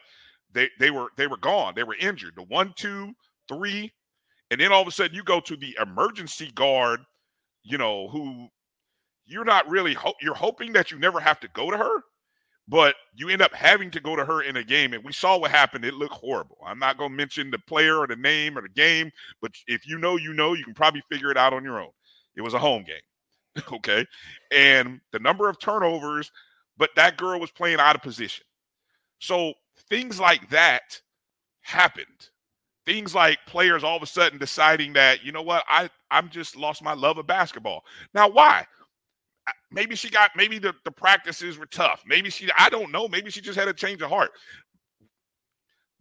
[0.52, 1.74] they they were they were gone.
[1.74, 2.34] They were injured.
[2.36, 3.12] The one, two,
[3.48, 3.92] three,
[4.50, 7.00] and then all of a sudden you go to the emergency guard,
[7.66, 8.48] you know, who
[9.26, 12.02] you're not really ho- you're hoping that you never have to go to her,
[12.68, 14.92] but you end up having to go to her in a game.
[14.92, 15.84] And we saw what happened.
[15.84, 16.58] It looked horrible.
[16.64, 19.10] I'm not going to mention the player or the name or the game,
[19.42, 21.90] but if you know, you know, you can probably figure it out on your own.
[22.36, 23.64] It was a home game.
[23.72, 24.06] okay.
[24.52, 26.30] And the number of turnovers,
[26.76, 28.44] but that girl was playing out of position.
[29.18, 29.54] So
[29.88, 31.00] things like that
[31.62, 32.30] happened.
[32.86, 36.56] Things like players all of a sudden deciding that, you know what, I, I'm just
[36.56, 37.82] lost my love of basketball.
[38.14, 38.64] Now, why?
[39.72, 42.04] Maybe she got, maybe the, the practices were tough.
[42.06, 43.08] Maybe she, I don't know.
[43.08, 44.30] Maybe she just had a change of heart.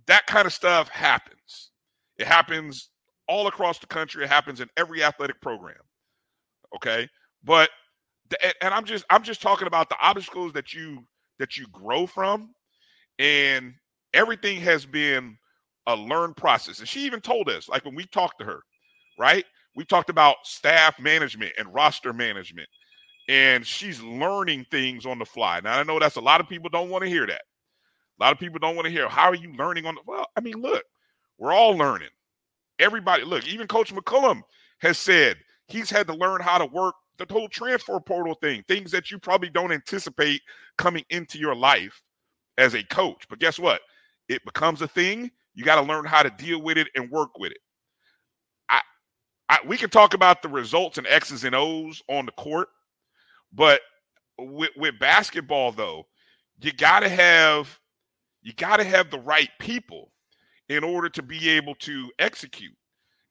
[0.05, 1.71] That kind of stuff happens.
[2.17, 2.91] It happens
[3.27, 4.23] all across the country.
[4.23, 5.81] It happens in every athletic program.
[6.75, 7.09] Okay.
[7.43, 7.71] But,
[8.61, 11.03] and I'm just, I'm just talking about the obstacles that you,
[11.39, 12.53] that you grow from
[13.17, 13.73] and
[14.13, 15.37] everything has been
[15.87, 16.79] a learned process.
[16.79, 18.61] And she even told us, like when we talked to her,
[19.17, 19.45] right?
[19.75, 22.69] We talked about staff management and roster management,
[23.27, 25.59] and she's learning things on the fly.
[25.59, 27.41] Now I know that's a lot of people don't want to hear that.
[28.19, 30.27] A lot of people don't want to hear how are you learning on the well.
[30.37, 30.83] I mean, look,
[31.37, 32.09] we're all learning.
[32.79, 34.41] Everybody, look, even Coach McCullum
[34.79, 38.91] has said he's had to learn how to work the whole transfer portal thing, things
[38.91, 40.41] that you probably don't anticipate
[40.77, 42.01] coming into your life
[42.57, 43.25] as a coach.
[43.29, 43.81] But guess what?
[44.27, 45.31] It becomes a thing.
[45.55, 47.57] You got to learn how to deal with it and work with it.
[48.69, 48.81] I,
[49.49, 52.67] I, we can talk about the results and X's and O's on the court,
[53.53, 53.81] but
[54.37, 56.05] with, with basketball though,
[56.61, 57.79] you got to have
[58.41, 60.11] you got to have the right people
[60.69, 62.75] in order to be able to execute.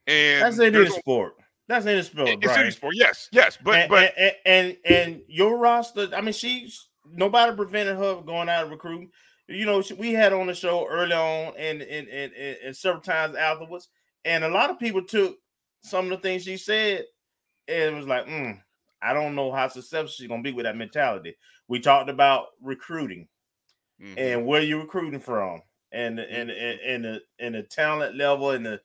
[0.07, 1.35] And that's any sport.
[1.69, 2.29] That's any sport.
[2.43, 2.95] It's any sport.
[2.97, 6.09] Yes, yes, but and, but and, and, and your roster.
[6.15, 9.11] I mean, she's nobody prevented her from going out of recruiting.
[9.49, 13.37] You know, we had on the show early on and and, and and several times
[13.37, 13.89] afterwards,
[14.25, 15.37] and a lot of people took
[15.83, 17.05] some of the things she said
[17.69, 18.59] and was like, mm,
[19.03, 21.37] I don't know how successful she's gonna be with that mentality.
[21.69, 23.29] We talked about recruiting
[24.01, 24.19] mm-hmm.
[24.19, 28.65] and where you're recruiting from, and and and and the and the talent level and
[28.65, 28.81] the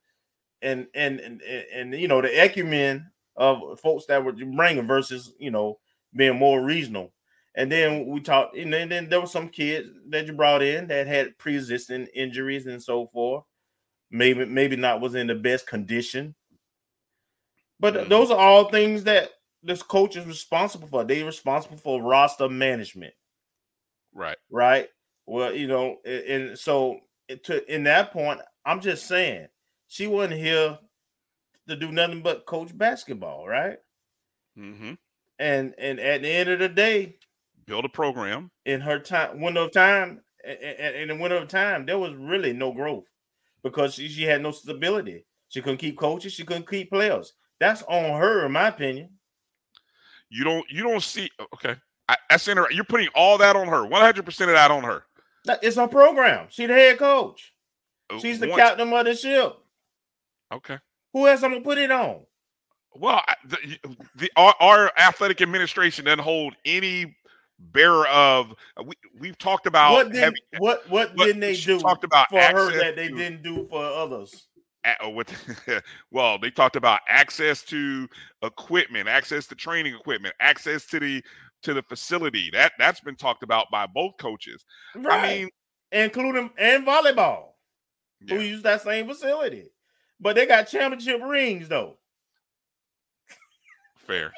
[0.62, 5.34] and and and and, and you know the acumen of folks that were bringing versus
[5.40, 5.80] you know
[6.16, 7.14] being more regional.
[7.60, 10.88] And then we talked, and then, then there were some kids that you brought in
[10.88, 13.44] that had pre-existing injuries and so forth.
[14.10, 16.36] Maybe, maybe not was in the best condition.
[17.78, 18.10] But mm-hmm.
[18.10, 21.04] those are all things that this coach is responsible for.
[21.04, 23.14] They're responsible for roster management.
[24.14, 24.38] Right.
[24.50, 24.88] Right.
[25.26, 27.02] Well, you know, and so
[27.44, 29.48] to in that point, I'm just saying
[29.90, 30.80] she wasn't here
[31.68, 33.80] to do nothing but coach basketball, right?
[34.58, 34.94] Mm-hmm.
[35.40, 37.18] And and at the end of the day,
[37.70, 40.22] build a program in her time window of time.
[40.44, 43.04] And in the window of time, there was really no growth
[43.64, 45.26] because she, she had no stability.
[45.50, 46.34] She couldn't keep coaches.
[46.34, 47.34] She couldn't keep players.
[47.60, 49.10] That's on her, in my opinion.
[50.30, 50.66] You don't.
[50.70, 51.30] You don't see.
[51.56, 51.76] Okay,
[52.08, 52.76] I, that's interesting.
[52.76, 53.86] You're putting all that on her.
[53.86, 55.04] One hundred percent of that on her.
[55.62, 56.48] It's her program.
[56.50, 57.54] She's the head coach.
[58.10, 59.54] Uh, She's the Once, captain of the ship.
[60.54, 60.78] Okay.
[61.14, 62.22] Who else I'm gonna put it on?
[62.94, 63.58] Well, the,
[64.16, 67.16] the our, our, athletic administration doesn't hold any
[67.60, 71.80] bearer of uh, we we've talked about what did, heavy, what what didn't they do
[71.80, 74.48] talked about for her that they to, didn't do for others?
[74.86, 75.30] Uh, with
[76.12, 78.08] well they talked about access to
[78.44, 81.24] equipment access to training equipment access to the
[81.62, 82.50] to the facility.
[82.52, 84.64] That that's been talked about by both coaches.
[84.96, 85.20] Right.
[85.20, 85.50] i mean
[85.92, 87.50] including and volleyball
[88.22, 88.36] yeah.
[88.36, 89.72] who use that same facility.
[90.20, 91.98] But they got championship rings though.
[93.98, 94.32] Fair.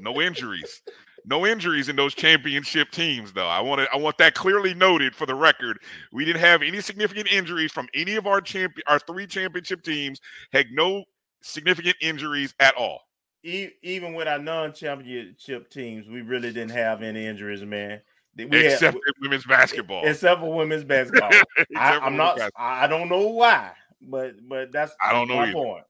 [0.00, 0.82] No injuries
[1.24, 3.48] no injuries in those championship teams, though.
[3.48, 5.78] I want to, I want that clearly noted for the record.
[6.12, 10.20] We didn't have any significant injuries from any of our champion, our three championship teams.
[10.52, 11.04] Had no
[11.42, 13.02] significant injuries at all.
[13.42, 18.02] Even with our non-championship teams, we really didn't have any injuries, man.
[18.36, 20.06] We except had, women's basketball.
[20.06, 21.30] Except for women's basketball.
[21.76, 22.36] I, am not.
[22.36, 22.66] Basketball.
[22.66, 25.52] I don't know why, but but that's I don't know my either.
[25.52, 25.84] point.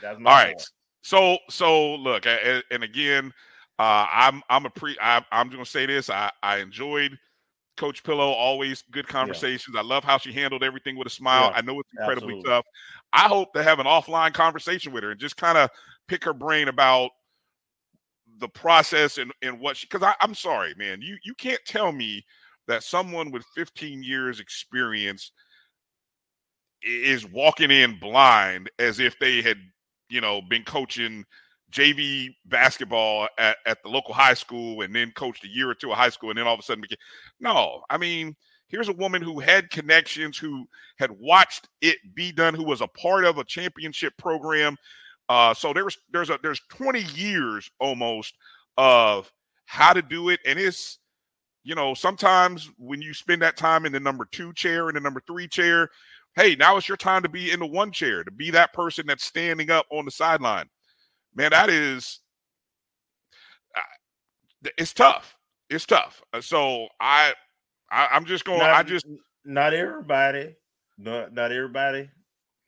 [0.00, 0.56] That's my all right.
[0.56, 0.70] Point.
[1.02, 3.32] So so look, and again,
[3.78, 4.96] uh, I'm I'm a pre.
[5.00, 6.10] I, I'm going to say this.
[6.10, 7.18] I I enjoyed
[7.76, 9.74] Coach Pillow, always good conversations.
[9.74, 9.80] Yeah.
[9.80, 11.50] I love how she handled everything with a smile.
[11.50, 12.50] Yeah, I know it's incredibly absolutely.
[12.50, 12.66] tough.
[13.12, 15.70] I hope to have an offline conversation with her and just kind of
[16.08, 17.10] pick her brain about
[18.38, 21.00] the process and, and what she because I'm sorry, man.
[21.00, 22.24] You you can't tell me
[22.68, 25.32] that someone with 15 years experience
[26.82, 29.58] is walking in blind as if they had,
[30.08, 31.24] you know, been coaching
[31.72, 35.90] JV basketball at, at the local high school and then coached a year or two
[35.90, 36.98] of high school and then all of a sudden became
[37.40, 37.82] no.
[37.90, 38.36] I mean,
[38.68, 40.66] here's a woman who had connections, who
[40.98, 44.76] had watched it be done, who was a part of a championship program.
[45.28, 48.34] Uh, so there's there's a there's 20 years almost
[48.76, 49.32] of
[49.64, 50.98] how to do it, and it's
[51.64, 55.00] you know sometimes when you spend that time in the number two chair and the
[55.00, 55.88] number three chair,
[56.34, 59.06] hey, now it's your time to be in the one chair to be that person
[59.06, 60.68] that's standing up on the sideline
[61.34, 62.20] man, that is
[64.78, 65.36] it's tough.
[65.70, 66.22] It's tough.
[66.32, 67.32] Uh, so I,
[67.90, 68.58] I am just going.
[68.58, 69.06] Not, I just
[69.44, 70.54] not everybody,
[70.98, 72.10] not not everybody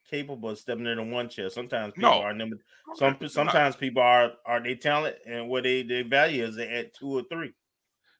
[0.08, 1.50] capable of stepping into one chair.
[1.50, 2.20] Sometimes people no.
[2.20, 2.56] are number.
[2.94, 7.18] Some sometimes people are are they talent and what they their value is at two
[7.18, 7.52] or three.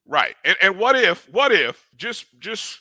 [0.07, 0.37] Right.
[0.45, 2.81] And and what if what if just just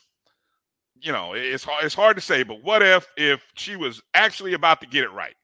[1.02, 4.82] you know it's it's hard to say, but what if if she was actually about
[4.82, 5.36] to get it right?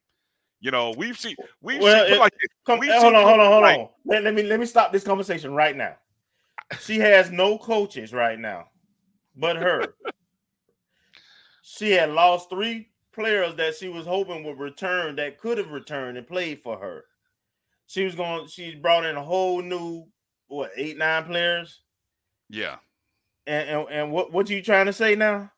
[0.60, 2.34] You know, we've seen we've well, seen it, like
[2.66, 3.88] come, we've hold on, hold on, hold on.
[4.04, 5.96] Let, let me let me stop this conversation right now.
[6.80, 8.66] She has no coaches right now,
[9.34, 9.94] but her.
[11.62, 16.18] she had lost three players that she was hoping would return that could have returned
[16.18, 17.04] and played for her.
[17.86, 18.46] She was going.
[18.46, 20.06] She brought in a whole new
[20.48, 21.80] what eight nine players.
[22.50, 22.76] Yeah.
[23.46, 25.50] And and, and what what you trying to say now?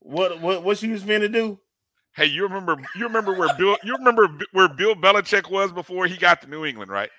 [0.00, 1.60] What what what she was going to do?
[2.16, 6.16] Hey, you remember you remember where Bill you remember where Bill Belichick was before he
[6.16, 7.10] got to New England, right?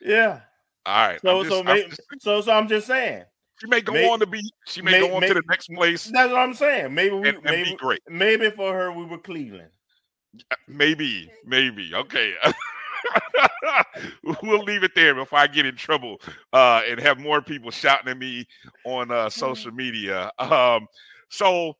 [0.00, 0.40] Yeah.
[0.84, 1.20] All right.
[1.20, 3.24] So just, so may, just, so so I'm just saying.
[3.60, 4.42] She may go may, on to be.
[4.66, 6.10] She may, may go on to the next place.
[6.12, 6.92] That's what I'm saying.
[6.92, 8.00] Maybe we and, maybe be great.
[8.08, 9.70] Maybe for her we were Cleveland.
[10.66, 11.94] Maybe, maybe.
[11.94, 12.34] Okay.
[14.42, 16.20] we'll leave it there before I get in trouble
[16.52, 18.46] uh, and have more people shouting at me
[18.84, 20.30] on uh, social media.
[20.38, 20.86] Um,
[21.28, 21.74] so,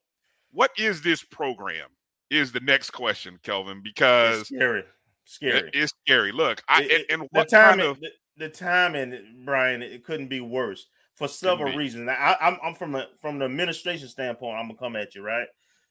[0.52, 1.88] what is this program?
[2.32, 4.84] Is the next question, Kelvin, because it's scary.
[5.24, 5.70] Scary.
[5.72, 6.32] It's scary.
[6.32, 10.28] Look, I it, and, and the timing, kind of, the, the timing, Brian, it couldn't
[10.28, 12.08] be worse for several reasons.
[12.08, 14.58] I, I'm, I'm from a from the administration standpoint.
[14.58, 15.46] I'm gonna come at you, right?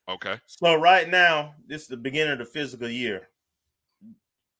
[0.09, 0.39] Okay.
[0.47, 3.29] So right now, this is the beginning of the fiscal year.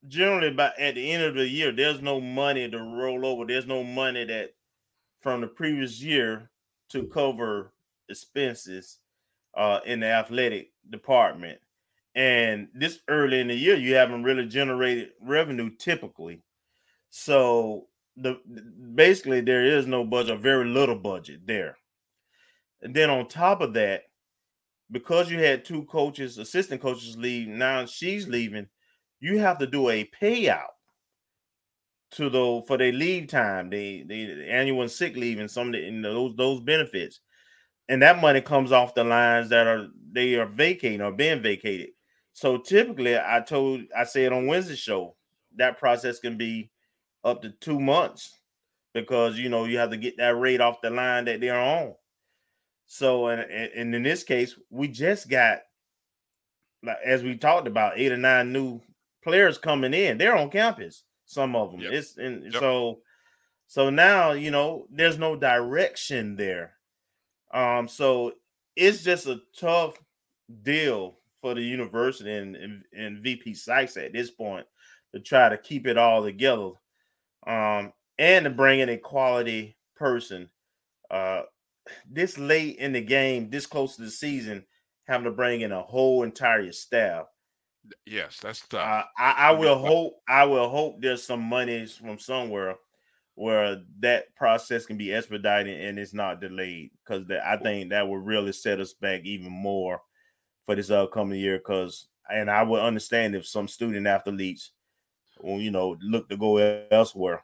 [0.08, 3.46] Generally, by at the end of the year, there's no money to roll over.
[3.46, 4.54] There's no money that
[5.22, 6.50] from the previous year
[6.90, 7.74] to cover
[8.10, 9.00] expenses
[9.56, 11.60] uh, in the athletic department.
[12.16, 16.42] And this early in the year, you haven't really generated revenue typically.
[17.10, 18.40] So the
[18.96, 21.78] basically there is no budget, very little budget there.
[22.82, 24.04] And then on top of that,
[24.90, 28.68] because you had two coaches, assistant coaches leave, now she's leaving,
[29.22, 30.72] you have to do a payout
[32.12, 35.92] to the for their leave time, the the annual sick leave and some of the,
[35.92, 37.22] know, those those benefits.
[37.88, 41.90] And that money comes off the lines that are they are vacating or being vacated.
[42.34, 45.16] So typically, I told I said on Wednesday show
[45.58, 46.72] that process can be
[47.24, 48.40] up to two months
[48.94, 51.96] because you know you have to get that rate off the line that they're on.
[52.86, 55.60] So and, and in this case, we just got
[56.84, 58.82] like as we talked about eight or nine new
[59.24, 60.18] players coming in.
[60.18, 61.04] They're on campus.
[61.26, 61.82] Some of them.
[61.82, 61.94] Yep.
[61.94, 62.54] It's and yep.
[62.54, 63.00] so
[63.68, 66.74] so now you know there's no direction there.
[67.54, 68.34] Um, so
[68.76, 69.98] it's just a tough
[70.64, 74.66] deal for the university and, and, and VP Sykes at this point
[75.14, 76.72] to try to keep it all together
[77.46, 80.50] um, and to bring in a quality person.
[81.10, 81.42] Uh,
[82.10, 84.64] this late in the game, this close to the season,
[85.08, 87.26] having to bring in a whole entire staff.
[88.06, 88.88] Yes, that's tough.
[88.88, 90.14] Uh, I, I will hope.
[90.30, 92.76] I will hope there's some money from somewhere
[93.36, 98.24] where that process can be expedited and it's not delayed because I think that would
[98.26, 100.00] really set us back even more
[100.72, 101.58] for this upcoming year.
[101.58, 104.72] Because and I would understand if some student athletes,
[105.40, 106.58] well, you know, look to go
[106.92, 107.44] elsewhere.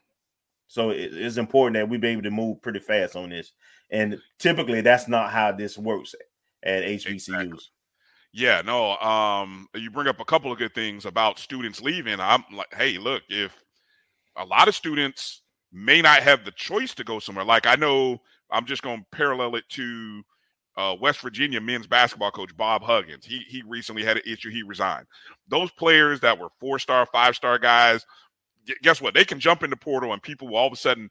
[0.67, 3.51] So it, it's important that we be able to move pretty fast on this.
[3.89, 6.13] And typically, that's not how this works
[6.63, 7.13] at HBCUs.
[7.13, 7.59] Exactly.
[8.33, 8.97] Yeah, no.
[8.97, 12.19] Um, you bring up a couple of good things about students leaving.
[12.19, 13.55] I'm like, hey, look, if
[14.35, 18.21] a lot of students may not have the choice to go somewhere, like I know,
[18.51, 20.23] I'm just going to parallel it to
[20.77, 23.25] uh, West Virginia men's basketball coach Bob Huggins.
[23.25, 24.51] He he recently had an issue.
[24.51, 25.07] He resigned.
[25.47, 28.05] Those players that were four star, five star guys,
[28.83, 29.13] guess what?
[29.13, 31.09] They can jump in the portal and people will all of a sudden,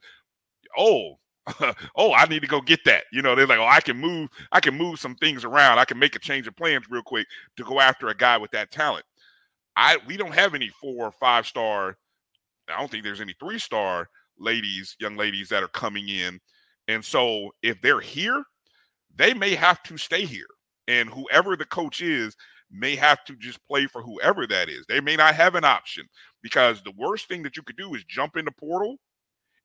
[0.79, 1.19] oh,
[1.97, 3.05] oh, I need to go get that.
[3.13, 5.79] You know, they're like, oh, I can move, I can move some things around.
[5.79, 8.53] I can make a change of plans real quick to go after a guy with
[8.53, 9.05] that talent.
[9.77, 11.97] I we don't have any four or five star.
[12.69, 14.09] I don't think there's any three star
[14.39, 16.41] ladies, young ladies that are coming in.
[16.89, 18.43] And so if they're here,
[19.17, 20.47] they may have to stay here.
[20.89, 22.37] And whoever the coach is
[22.71, 24.85] may have to just play for whoever that is.
[24.89, 26.07] They may not have an option
[26.43, 28.97] because the worst thing that you could do is jump in the portal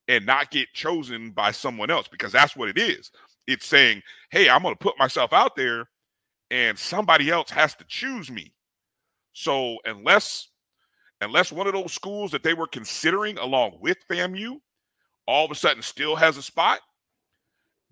[0.08, 3.12] and not get chosen by someone else because that's what it is.
[3.48, 5.86] It's saying, hey, I'm going to put myself out there
[6.50, 8.54] and somebody else has to choose me.
[9.34, 10.50] So unless
[11.22, 14.56] unless one of those schools that they were considering along with FAMU
[15.28, 16.80] all of a sudden still has a spot,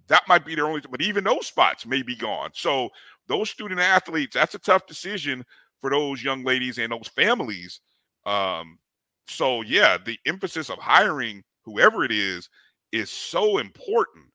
[0.10, 2.50] that might be their only but even those spots may be gone.
[2.54, 2.90] So
[3.28, 5.46] those student athletes, that's a tough decision
[5.82, 7.80] for those young ladies and those families.
[8.26, 8.80] Um,
[9.28, 12.50] so yeah, the emphasis of hiring whoever it is
[12.92, 14.26] is so important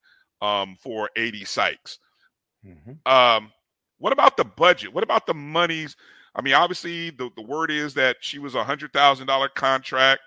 [0.41, 1.99] um, for AD Sykes.
[2.67, 3.13] Mm-hmm.
[3.13, 3.53] Um,
[3.99, 4.93] what about the budget?
[4.93, 5.97] What about the monies?
[6.35, 10.21] I mean, obviously, the, the word is that she was a hundred thousand dollar contract.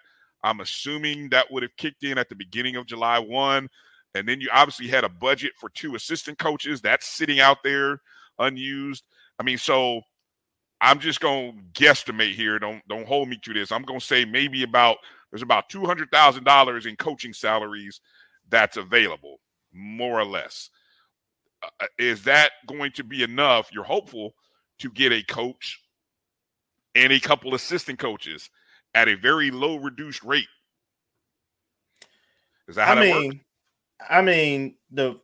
[0.43, 3.69] I'm assuming that would have kicked in at the beginning of July one,
[4.17, 8.01] and then you obviously had a budget for two assistant coaches that's sitting out there
[8.39, 9.03] unused.
[9.39, 10.01] I mean, so
[10.81, 12.59] I'm just going to guesstimate here.
[12.59, 13.71] Don't don't hold me to this.
[13.71, 14.97] I'm going to say maybe about
[15.31, 18.01] there's about two hundred thousand dollars in coaching salaries
[18.49, 19.39] that's available,
[19.73, 20.69] more or less.
[21.63, 23.69] Uh, uh, is that going to be enough?
[23.71, 24.35] You're hopeful
[24.79, 25.81] to get a coach
[26.95, 28.49] and a couple assistant coaches
[28.93, 30.47] at a very low reduced rate.
[32.67, 33.37] Is that I mean, works?
[33.99, 35.19] I mean the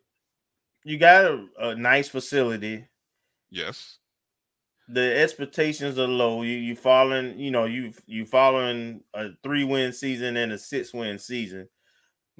[0.84, 2.88] you got a, a nice facility.
[3.50, 4.00] Yes
[4.88, 6.42] the expectations are low.
[6.44, 10.94] You you following, you know, you you following a three win season and a six
[10.94, 11.70] win season.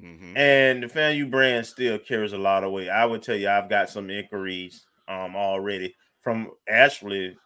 [0.02, 0.36] Mm-hmm.
[0.36, 2.90] And the FAMU brand still carries a lot of weight.
[2.90, 7.36] I would tell you, I've got some inquiries um already from actually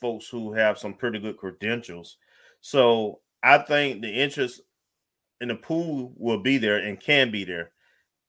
[0.00, 2.16] folks who have some pretty good credentials.
[2.60, 4.60] So I think the interest
[5.44, 7.70] in the pool will be there and can be there.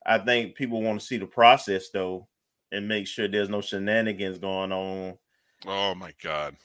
[0.05, 2.27] I think people want to see the process though
[2.73, 5.17] and make sure there's no shenanigans going on.
[5.65, 6.57] Oh my god!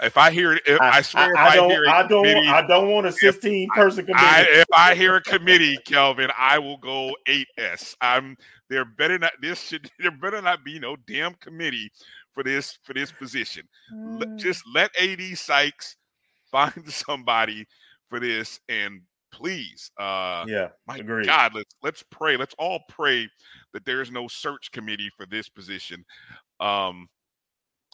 [0.00, 3.08] If I hear it, I, I, swear, I, I, don't, I don't, I don't want
[3.08, 4.24] a 16 person committee.
[4.24, 7.96] if I hear a committee, Kelvin, I will go eight S.
[8.00, 8.36] I'm
[8.68, 8.84] there.
[8.84, 9.32] Better not.
[9.42, 9.90] This should.
[9.98, 11.90] There better not be no damn committee
[12.32, 13.68] for this for this position.
[13.92, 14.38] Mm.
[14.38, 15.96] Just let AD Sykes
[16.52, 17.66] find somebody
[18.08, 19.02] for this and
[19.32, 19.90] please.
[19.98, 21.26] Uh, yeah, my agreed.
[21.26, 22.36] God, let's let's pray.
[22.36, 23.28] Let's all pray
[23.72, 26.04] that there's no search committee for this position.
[26.60, 27.08] Um,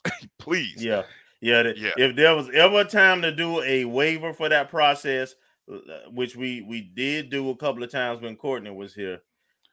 [0.38, 0.82] please.
[0.82, 1.02] Yeah,
[1.40, 1.92] yeah, yeah.
[1.96, 5.34] If there was ever a time to do a waiver for that process,
[5.72, 9.20] uh, which we we did do a couple of times when Courtney was here,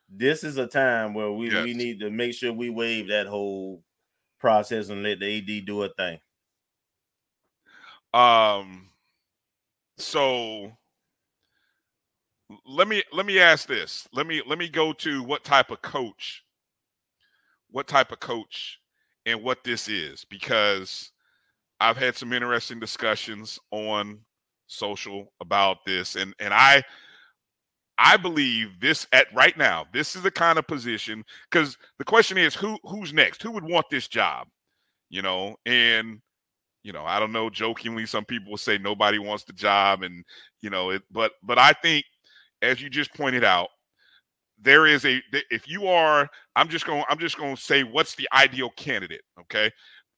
[0.09, 1.63] this is a time where we, yes.
[1.63, 3.83] we need to make sure we waive that whole
[4.39, 6.19] process and let the AD do a thing.
[8.13, 8.89] Um.
[9.97, 10.71] So
[12.65, 14.07] let me let me ask this.
[14.13, 16.43] Let me let me go to what type of coach,
[17.69, 18.79] what type of coach,
[19.25, 21.11] and what this is because
[21.79, 24.19] I've had some interesting discussions on
[24.67, 26.83] social about this, and and I
[27.97, 29.85] I believe this at right now.
[29.93, 33.41] This is the kind of position because the question is who who's next?
[33.43, 34.47] Who would want this job?
[35.09, 36.19] You know, and
[36.83, 37.49] you know, I don't know.
[37.49, 40.25] Jokingly, some people say nobody wants the job, and
[40.61, 41.03] you know, it.
[41.11, 42.03] But but I think
[42.63, 43.69] as you just pointed out,
[44.59, 48.15] there is a if you are i'm just going i'm just going to say what's
[48.15, 49.69] the ideal candidate okay?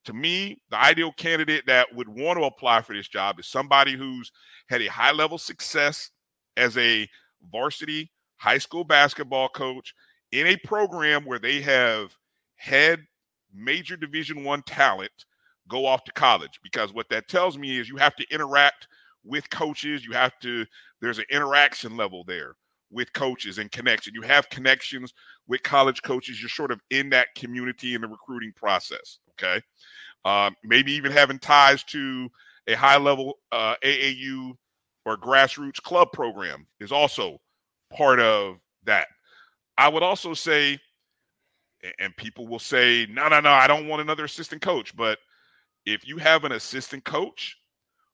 [0.05, 3.95] To me the ideal candidate that would want to apply for this job is somebody
[3.95, 4.31] who's
[4.69, 6.11] had a high level success
[6.57, 7.07] as a
[7.51, 9.93] varsity high school basketball coach
[10.31, 12.15] in a program where they have
[12.57, 12.99] had
[13.53, 15.11] major division 1 talent
[15.67, 16.59] go off to college.
[16.61, 18.87] Because what that tells me is you have to interact
[19.25, 20.05] with coaches.
[20.05, 20.65] You have to,
[21.01, 22.55] there's an interaction level there
[22.91, 24.13] with coaches and connection.
[24.13, 25.13] You have connections
[25.47, 26.39] with college coaches.
[26.41, 29.19] You're sort of in that community in the recruiting process.
[29.31, 29.61] Okay.
[30.23, 32.29] Um, maybe even having ties to
[32.67, 34.53] a high level uh, AAU
[35.05, 37.39] or grassroots club program is also
[37.91, 39.07] part of that.
[39.77, 40.79] I would also say,
[41.99, 44.95] and people will say, no, no, no, I don't want another assistant coach.
[44.95, 45.19] But
[45.85, 47.57] if you have an assistant coach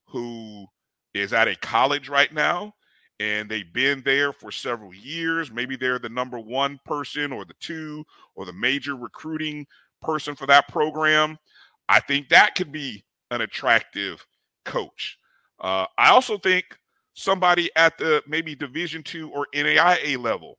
[0.08, 0.66] who
[1.14, 2.74] is at a college right now
[3.22, 5.52] and they've been there for several years.
[5.52, 8.04] Maybe they're the number one person or the two
[8.36, 9.68] or the major recruiting
[10.02, 11.38] person for that program.
[11.88, 14.26] I think that could be an attractive
[14.66, 15.20] coach.
[15.60, 16.66] Uh, I also think
[17.14, 20.58] somebody at the maybe Division two or NAIA level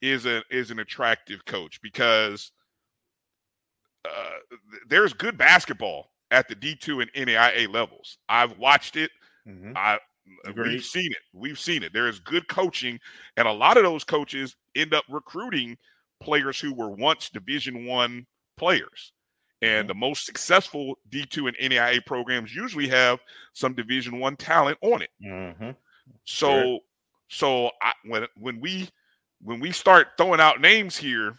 [0.00, 2.52] is a is an attractive coach because
[4.06, 4.56] uh,
[4.88, 8.16] there's good basketball at the D2 and NAIA levels.
[8.28, 9.10] I've watched it.
[9.50, 9.72] Mm-hmm.
[9.76, 9.98] I
[10.44, 10.68] Agreed.
[10.68, 11.18] we've seen it.
[11.32, 11.92] We've seen it.
[11.92, 12.98] There is good coaching,
[13.36, 15.76] and a lot of those coaches end up recruiting
[16.20, 18.26] players who were once Division One
[18.56, 19.12] players.
[19.62, 19.88] And mm-hmm.
[19.88, 23.18] the most successful D2 and NAIA programs usually have
[23.52, 25.10] some Division One talent on it.
[25.24, 25.70] Mm-hmm.
[26.24, 26.78] So, sure.
[27.28, 28.88] so I, when when we
[29.42, 31.36] when we start throwing out names here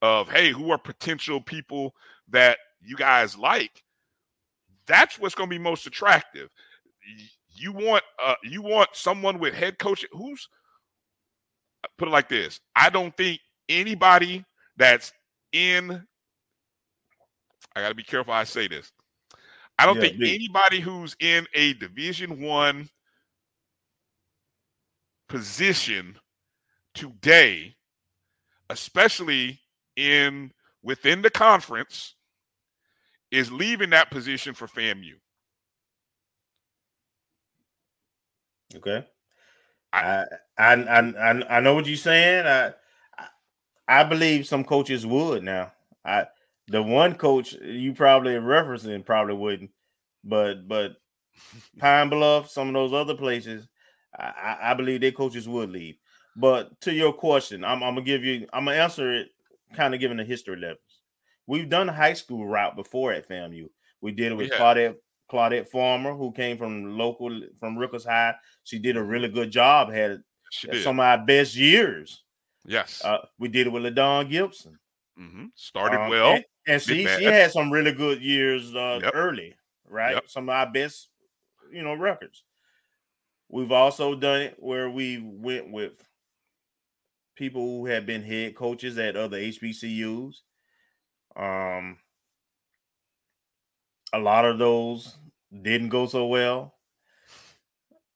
[0.00, 1.94] of hey, who are potential people
[2.28, 3.82] that you guys like,
[4.86, 6.50] that's what's going to be most attractive.
[7.54, 10.48] You want uh, you want someone with head coach who's
[11.98, 12.60] put it like this.
[12.74, 14.44] I don't think anybody
[14.76, 15.12] that's
[15.52, 16.06] in
[17.74, 18.92] I got to be careful I say this.
[19.78, 20.34] I don't yeah, think me.
[20.34, 22.88] anybody who's in a Division 1
[25.28, 26.18] position
[26.94, 27.74] today,
[28.68, 29.60] especially
[29.96, 32.14] in within the conference,
[33.30, 35.14] is leaving that position for FAMU.
[38.76, 39.06] Okay.
[39.92, 40.24] I
[40.56, 42.46] I I I know what you're saying.
[42.46, 42.72] I
[43.86, 45.72] I believe some coaches would now.
[46.04, 46.26] I
[46.68, 49.70] the one coach you probably referencing probably wouldn't,
[50.24, 50.96] but but
[51.78, 53.68] Pine Bluff, some of those other places,
[54.18, 55.96] I, I believe their coaches would leave.
[56.36, 59.28] But to your question, I'm, I'm gonna give you, I'm gonna answer it,
[59.74, 60.78] kind of giving the history levels.
[61.46, 63.68] We've done high school route before at FAMU.
[64.00, 64.58] We did it with yeah.
[64.58, 64.96] Claudette
[65.32, 68.34] Claudette Farmer, who came from local from Rickards High.
[68.64, 69.90] She did a really good job.
[69.90, 70.22] Had
[70.82, 72.22] some of our best years.
[72.66, 74.78] Yes, uh, we did it with LaDawn Gibson.
[75.18, 75.46] Mm-hmm.
[75.54, 79.12] Started um, well, and, and she she had some really good years uh, yep.
[79.14, 79.54] early,
[79.88, 80.14] right?
[80.14, 80.28] Yep.
[80.28, 81.08] Some of our best,
[81.72, 82.44] you know, records.
[83.48, 85.92] We've also done it where we went with
[87.36, 90.36] people who have been head coaches at other HBCUs.
[91.36, 91.98] Um,
[94.12, 95.16] a lot of those
[95.60, 96.74] didn't go so well.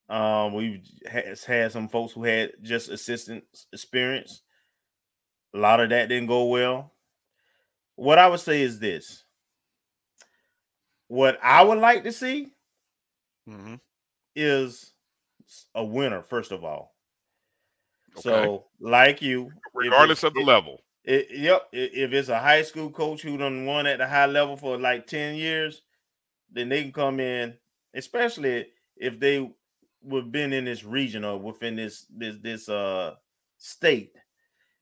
[0.08, 4.42] Um, we've has had some folks who had just assistant experience.
[5.54, 6.92] A lot of that didn't go well.
[7.96, 9.24] What I would say is this:
[11.08, 12.48] what I would like to see
[13.48, 13.74] mm-hmm.
[14.34, 14.92] is
[15.74, 16.94] a winner, first of all.
[18.12, 18.22] Okay.
[18.22, 21.68] So, like you, regardless of the it, level, it, yep.
[21.72, 25.06] If it's a high school coach who done won at the high level for like
[25.06, 25.82] ten years,
[26.56, 27.54] then they can come in,
[27.94, 29.50] especially if they
[30.02, 33.14] would been in this region or within this this this uh
[33.58, 34.12] state,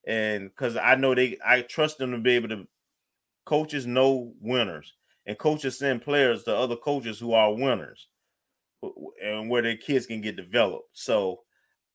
[0.07, 2.67] and because I know they, I trust them to be able to.
[3.47, 4.95] Coaches know winners,
[5.27, 8.09] and coaches send players to other coaches who are winners,
[9.23, 10.89] and where their kids can get developed.
[10.93, 11.43] So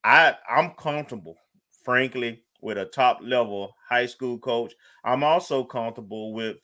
[0.03, 1.37] I I'm comfortable,
[1.83, 4.73] frankly, with a top level high school coach.
[5.03, 6.57] I'm also comfortable with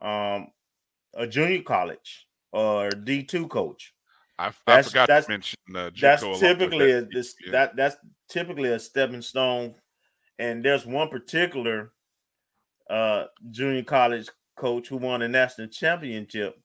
[0.00, 0.48] um,
[1.14, 3.94] a junior college or D two coach.
[4.38, 7.04] I, I forgot to mention uh, that's typically that.
[7.04, 7.52] A, this yeah.
[7.52, 7.96] that that's
[8.28, 9.74] typically a stepping stone.
[10.38, 11.92] And there's one particular
[12.88, 16.58] uh, junior college coach who won a national championship,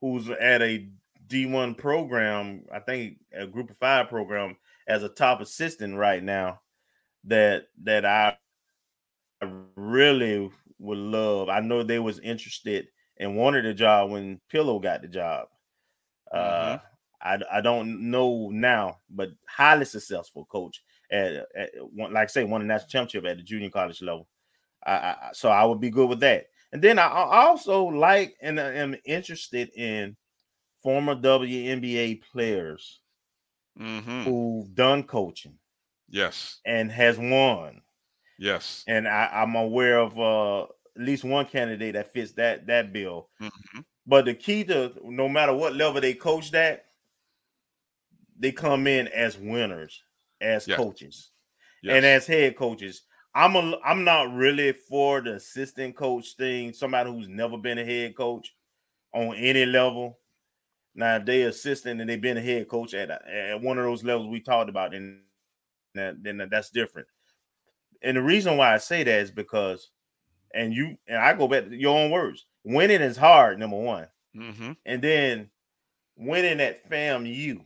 [0.00, 0.88] who's at a
[1.28, 6.60] D1 program, I think a group of five program as a top assistant right now
[7.24, 8.36] that that I
[9.76, 11.48] really would love.
[11.48, 12.88] I know they was interested
[13.18, 15.48] and wanted a job when Pillow got the job.
[16.32, 16.74] Uh, mm-hmm.
[16.74, 16.78] Uh,
[17.22, 22.44] I, I don't know now, but highly successful coach at, at one, like I say,
[22.44, 24.28] won a national championship at the junior college level.
[24.84, 26.46] I, I, so I would be good with that.
[26.72, 30.16] And then I, also like and am interested in
[30.82, 33.00] former WNBA players
[33.80, 34.22] mm-hmm.
[34.22, 35.54] who've done coaching.
[36.10, 36.60] Yes.
[36.66, 37.80] And has won.
[38.38, 38.84] Yes.
[38.86, 43.28] And I, am aware of uh, at least one candidate that fits that that bill.
[43.40, 43.80] Mm-hmm.
[44.06, 46.86] But the key to no matter what level they coach that,
[48.38, 50.02] they come in as winners,
[50.40, 50.76] as yes.
[50.76, 51.30] coaches,
[51.82, 51.96] yes.
[51.96, 53.02] and as head coaches.
[53.34, 56.72] I'm a I'm not really for the assistant coach thing.
[56.72, 58.54] Somebody who's never been a head coach
[59.12, 60.18] on any level.
[60.94, 64.04] Now, if they assistant and they've been a head coach at, at one of those
[64.04, 65.22] levels we talked about, then
[65.94, 67.08] that, then that's different.
[68.02, 69.90] And the reason why I say that is because,
[70.54, 72.46] and you and I go back to your own words.
[72.64, 74.72] Winning is hard, number one, mm-hmm.
[74.86, 75.50] and then
[76.16, 77.60] winning at FAMU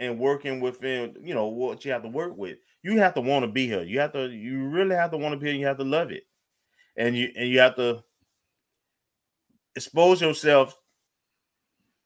[0.00, 2.58] and working within, you know, what you have to work with.
[2.82, 3.82] You have to want to be here.
[3.82, 5.56] You have to, you really have to want to be here.
[5.56, 6.24] You have to love it,
[6.96, 8.02] and you and you have to
[9.74, 10.78] expose yourself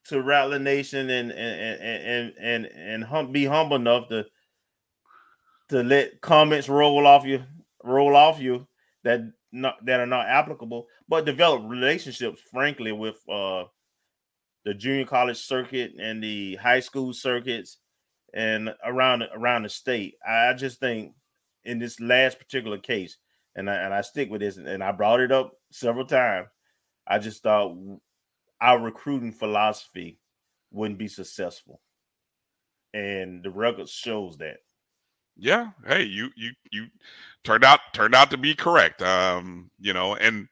[0.08, 4.24] to Rattler Nation and and and and and, and hum, be humble enough to
[5.68, 7.44] to let comments roll off you,
[7.84, 8.66] roll off you
[9.04, 9.20] that
[9.52, 13.64] not that are not applicable, but develop relationships, frankly, with uh
[14.64, 17.78] the junior college circuit and the high school circuits
[18.34, 20.14] and around around the state.
[20.26, 21.14] I just think
[21.64, 23.16] in this last particular case,
[23.54, 26.48] and I, and I stick with this, and I brought it up several times.
[27.06, 27.76] I just thought
[28.60, 30.18] our recruiting philosophy
[30.70, 31.80] wouldn't be successful,
[32.94, 34.58] and the record shows that.
[35.40, 36.86] Yeah, hey, you you you
[37.44, 39.00] turned out turned out to be correct.
[39.02, 40.46] Um, you know, and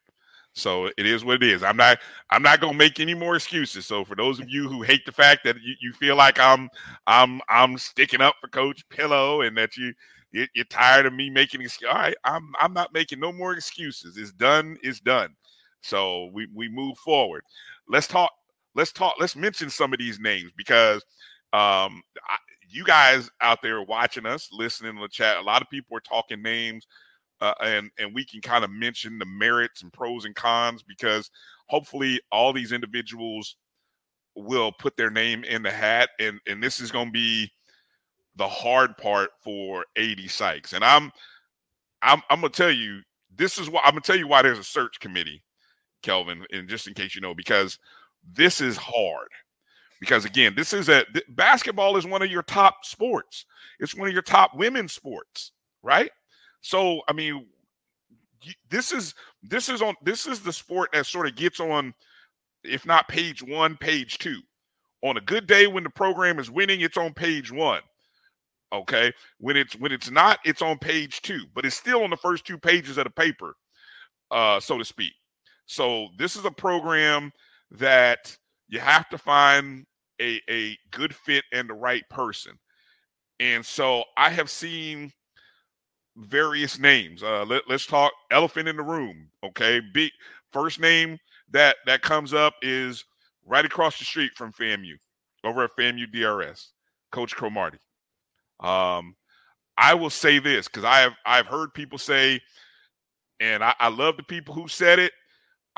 [0.55, 1.62] so it is what it is.
[1.62, 1.99] I'm not
[2.30, 3.86] I'm not gonna make any more excuses.
[3.86, 6.70] So for those of you who hate the fact that you, you feel like I'm
[7.07, 9.93] I'm I'm sticking up for Coach Pillow and that you
[10.32, 11.93] you're tired of me making excuses.
[11.95, 14.16] All right, I'm I'm not making no more excuses.
[14.16, 14.78] It's done.
[14.82, 15.34] It's done.
[15.82, 17.43] So we we move forward.
[17.89, 18.32] Let's talk.
[18.74, 19.16] Let's talk.
[19.20, 21.03] Let's mention some of these names because
[21.53, 22.39] um, I,
[22.69, 26.01] you guys out there watching us, listening in the chat, a lot of people are
[26.01, 26.87] talking names
[27.41, 31.31] uh, and and we can kind of mention the merits and pros and cons because
[31.66, 33.57] hopefully all these individuals
[34.35, 37.51] will put their name in the hat and and this is going to be
[38.37, 40.73] the hard part for AD Sykes.
[40.73, 41.11] And I'm
[42.03, 43.01] I'm I'm to tell you
[43.35, 45.43] this is why I'm to tell you why there's a search committee
[46.03, 47.79] Kelvin and just in case you know because
[48.33, 49.29] this is hard
[50.01, 53.46] because again this is a basketball is one of your top sports
[53.80, 56.11] it's one of your top women's sports right
[56.61, 57.46] so I mean,
[58.70, 61.94] this is this is on this is the sport that sort of gets on,
[62.64, 64.40] if not page one, page two.
[65.03, 67.82] On a good day when the program is winning, it's on page one.
[68.72, 72.16] Okay, when it's when it's not, it's on page two, but it's still on the
[72.16, 73.55] first two pages of the paper,
[74.30, 75.12] uh, so to speak.
[75.66, 77.32] So this is a program
[77.70, 78.36] that
[78.68, 79.86] you have to find
[80.21, 82.59] a a good fit and the right person.
[83.41, 85.12] And so I have seen
[86.16, 87.23] various names.
[87.23, 89.29] Uh, let, let's talk elephant in the room.
[89.45, 90.11] Okay, big
[90.53, 91.19] first name
[91.51, 93.05] that that comes up is
[93.47, 94.95] right across the street from FAMU,
[95.45, 96.73] over at FAMU DRS,
[97.12, 97.79] Coach Cromartie.
[98.61, 99.14] Um,
[99.77, 102.41] I will say this because I have I've heard people say,
[103.41, 105.12] and I, I love the people who said it.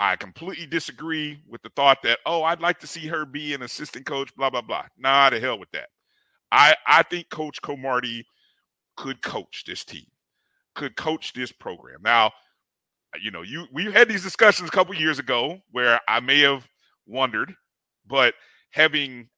[0.00, 3.62] I completely disagree with the thought that, oh, I'd like to see her be an
[3.62, 4.86] assistant coach, blah, blah, blah.
[4.98, 5.90] Nah, to hell with that.
[6.50, 8.24] I, I think Coach Cromartie
[8.96, 10.06] could coach this team
[10.74, 12.00] could coach this program.
[12.02, 12.32] Now,
[13.20, 16.66] you know, you we had these discussions a couple years ago where I may have
[17.06, 17.54] wondered,
[18.06, 18.34] but
[18.70, 19.28] having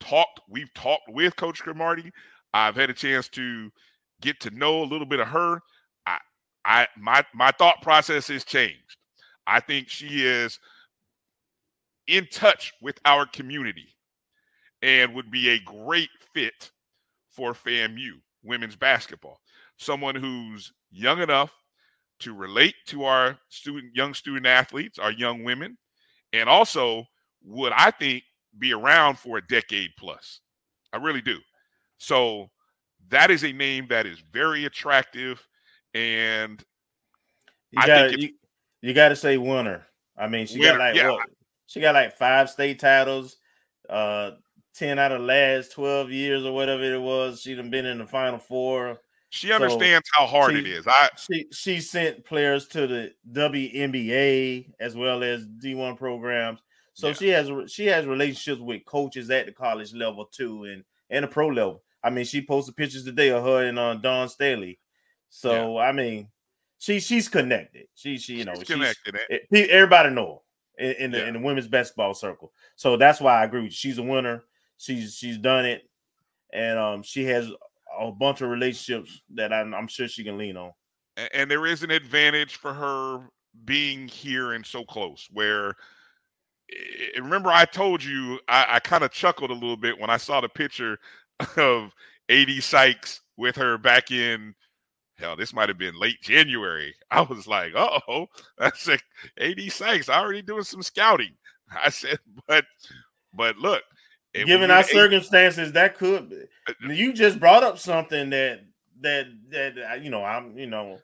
[0.00, 2.12] talked, we've talked with Coach Cromartie.
[2.54, 3.70] I've had a chance to
[4.20, 5.60] get to know a little bit of her.
[6.06, 6.18] I,
[6.64, 8.96] I, my, my thought process has changed.
[9.52, 10.58] I think she is
[12.06, 13.94] in touch with our community
[14.80, 16.70] and would be a great fit
[17.30, 19.40] for FAMU women's basketball.
[19.76, 21.52] Someone who's young enough
[22.20, 25.76] to relate to our student young student athletes, our young women,
[26.32, 27.04] and also
[27.44, 28.22] would I think
[28.58, 30.40] be around for a decade plus.
[30.92, 31.38] I really do.
[31.98, 32.50] So
[33.08, 35.46] that is a name that is very attractive,
[35.94, 36.62] and
[37.70, 38.30] you got you,
[38.82, 39.86] you got to say winner.
[40.18, 41.10] I mean, she winner, got like yeah.
[41.10, 41.26] what?
[41.66, 43.36] She got like five state titles,
[43.88, 44.32] uh,
[44.74, 47.40] ten out of the last twelve years or whatever it was.
[47.40, 49.00] She'd have been in the final four.
[49.30, 50.86] She understands so how hard she, it is.
[50.86, 56.60] I she she sent players to the WNBA as well as D1 programs.
[56.92, 57.12] So yeah.
[57.14, 61.28] she has she has relationships with coaches at the college level too and and the
[61.28, 61.82] pro level.
[62.04, 64.78] I mean, she posted pictures today of her and uh, Dawn Staley.
[65.30, 65.84] So yeah.
[65.84, 66.28] I mean,
[66.82, 67.86] she she's connected.
[67.94, 69.16] She she you know she's connected.
[69.28, 70.42] It, everybody know
[70.76, 71.28] her in, in the yeah.
[71.28, 72.52] in the women's basketball circle.
[72.74, 73.76] So that's why I agree with you.
[73.76, 74.42] She's a winner.
[74.78, 75.88] She's she's done it,
[76.52, 77.48] and um she has
[78.00, 80.72] a bunch of relationships that I'm, I'm sure she can lean on.
[81.16, 83.28] And, and there is an advantage for her
[83.64, 85.28] being here and so close.
[85.32, 85.76] Where
[86.72, 90.16] eh, remember, I told you I, I kind of chuckled a little bit when I
[90.16, 90.98] saw the picture
[91.56, 91.92] of
[92.28, 94.56] AD Sykes with her back in
[95.18, 96.94] hell, this might have been late January.
[97.10, 99.02] I was like, oh, that's like
[99.38, 101.34] AD Sykes already doing some scouting.
[101.84, 102.64] I said, but
[103.34, 103.82] but look,
[104.34, 106.36] Given our circumstances, that could be.
[106.66, 108.60] Uh, you just brought up something that
[109.02, 110.98] that that uh, you know I'm you know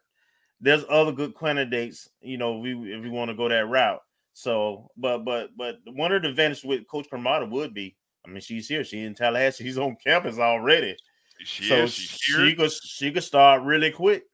[0.60, 4.00] there's other good candidates you know we if we want to go that route.
[4.32, 7.96] So, but but but one of the advantages with Coach Cromartie would be,
[8.26, 10.96] I mean, she's here, she's in Tallahassee, she's on campus already.
[11.40, 14.24] She so is, she could she could start really quick.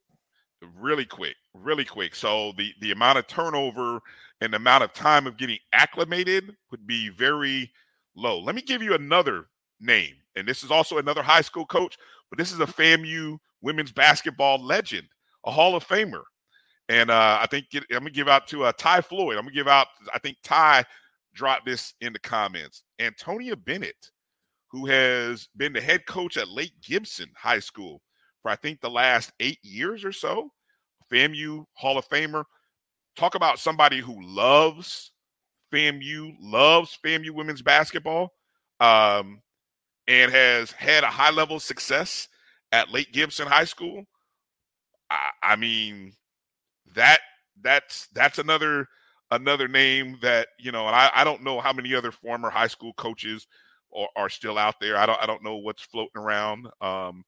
[0.78, 2.14] Really quick, really quick.
[2.14, 4.00] So the the amount of turnover
[4.40, 7.70] and the amount of time of getting acclimated would be very
[8.16, 8.40] low.
[8.40, 9.46] Let me give you another
[9.80, 11.98] name, and this is also another high school coach
[12.34, 15.06] but this is a FAMU women's basketball legend,
[15.46, 16.22] a Hall of Famer.
[16.88, 19.36] And uh, I think it, I'm gonna give out to uh, Ty Floyd.
[19.36, 19.86] I'm gonna give out.
[20.12, 20.84] I think Ty
[21.32, 22.82] dropped this in the comments.
[22.98, 24.10] Antonia Bennett,
[24.74, 28.02] who has been the head coach at Lake Gibson High School
[28.42, 30.50] for I think the last eight years or so.
[31.12, 32.42] FAMU Hall of Famer.
[33.14, 35.12] Talk about somebody who loves
[35.72, 38.32] FAMU, loves FAMU women's basketball,
[38.80, 39.40] um,
[40.08, 42.26] and has had a high level of success
[42.72, 44.02] at Lake Gibson High School.
[45.08, 46.14] I, I mean,
[46.96, 47.20] that
[47.62, 48.88] that's that's another
[49.30, 52.66] another name that you know, and I, I don't know how many other former high
[52.66, 53.46] school coaches
[53.94, 54.96] are, are still out there.
[54.96, 56.68] I don't I don't know what's floating around.
[56.80, 57.24] Um,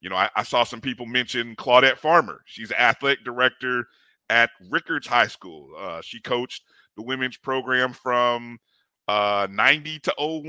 [0.00, 2.40] you know, I, I, saw some people mention Claudette Farmer.
[2.46, 3.86] She's athletic director
[4.30, 5.74] at Rickards High School.
[5.78, 6.62] Uh, she coached
[6.96, 8.58] the women's program from
[9.08, 10.42] uh, 90 to 01,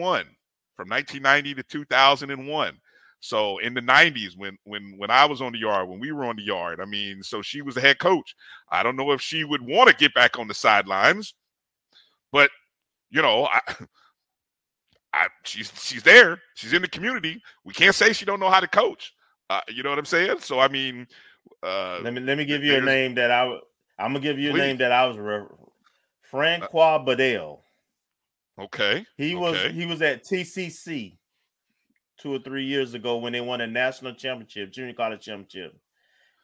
[0.77, 2.79] from 1990 to 2001.
[3.19, 6.25] So in the 90s, when when when I was on the yard, when we were
[6.25, 8.35] on the yard, I mean, so she was the head coach.
[8.69, 11.35] I don't know if she would want to get back on the sidelines,
[12.31, 12.49] but
[13.11, 13.61] you know, I,
[15.13, 16.41] I, she's she's there.
[16.55, 17.41] She's in the community.
[17.65, 19.13] We can't say she don't know how to coach.
[19.49, 20.37] Uh, you know what I'm saying?
[20.39, 21.07] So I mean,
[21.63, 23.45] uh, let me let me give you a name that I
[23.99, 24.59] I'm gonna give you a please.
[24.59, 25.45] name that I was re-
[26.31, 27.63] Franqua uh, Bedell.
[28.59, 29.05] Okay.
[29.17, 29.35] He okay.
[29.35, 31.17] was he was at TCC
[32.17, 35.75] two or three years ago when they won a national championship, junior college championship,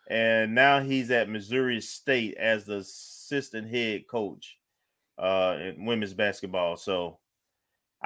[0.09, 4.57] and now he's at Missouri State as the assistant head coach
[5.17, 6.75] uh, in women's basketball.
[6.77, 7.19] So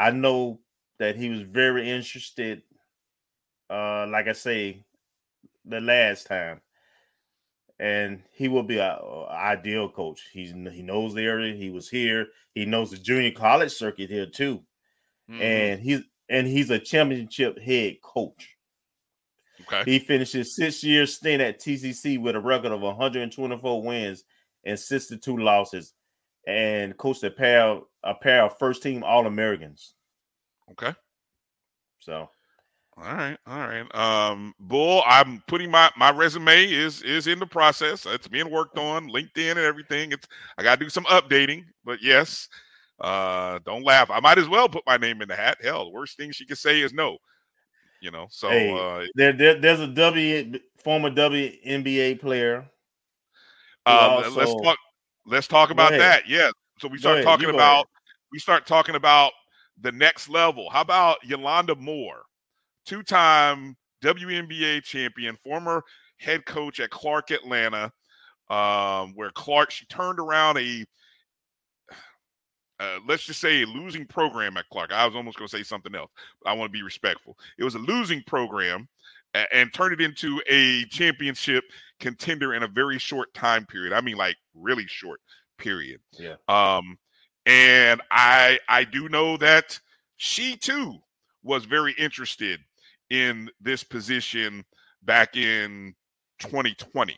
[0.01, 0.59] I know
[0.97, 2.63] that he was very interested.
[3.69, 4.83] Uh, like I say,
[5.63, 6.61] the last time.
[7.79, 8.97] And he will be an
[9.29, 10.21] ideal coach.
[10.33, 11.55] He's he knows the area.
[11.55, 12.27] He was here.
[12.53, 14.63] He knows the junior college circuit here too,
[15.29, 15.41] mm-hmm.
[15.41, 18.55] and he's and he's a championship head coach.
[19.61, 19.83] Okay.
[19.89, 24.23] He finished his six year stint at TCC with a record of 124 wins
[24.63, 25.93] and 62 losses,
[26.45, 29.93] and coached a pair a pair of first team All Americans.
[30.71, 30.93] Okay.
[31.99, 32.29] So
[32.97, 33.95] all right, all right.
[33.95, 38.05] Um, Bull, I'm putting my my resume is is in the process.
[38.05, 40.11] It's being worked on, LinkedIn and everything.
[40.11, 40.27] It's
[40.57, 42.47] I got to do some updating, but yes.
[42.99, 44.11] Uh, don't laugh.
[44.11, 45.57] I might as well put my name in the hat.
[45.63, 47.17] Hell, the worst thing she could say is no.
[48.01, 52.69] You know, so hey, uh, there, there there's a W former WNBA player.
[53.85, 54.31] Um, also...
[54.31, 54.77] let's talk.
[55.25, 56.27] Let's talk about that.
[56.27, 56.51] Yeah.
[56.81, 57.87] So we start talking about
[58.31, 59.31] we start talking about
[59.79, 60.69] the next level.
[60.69, 62.23] How about Yolanda Moore?
[62.85, 65.83] two time WNBA champion, former
[66.17, 67.91] head coach at Clark Atlanta,
[68.49, 70.85] um, where Clark, she turned around a,
[72.79, 74.91] uh, let's just say a losing program at Clark.
[74.91, 76.11] I was almost going to say something else,
[76.41, 77.37] but I want to be respectful.
[77.57, 78.87] It was a losing program
[79.33, 81.63] and, and turned it into a championship
[81.99, 83.93] contender in a very short time period.
[83.93, 85.21] I mean, like really short
[85.61, 86.01] period.
[86.17, 86.35] Yeah.
[86.47, 86.97] Um,
[87.45, 89.79] and I I do know that
[90.17, 90.99] she too
[91.43, 92.59] was very interested
[93.09, 94.63] in this position
[95.03, 95.93] back in
[96.39, 97.17] 2020.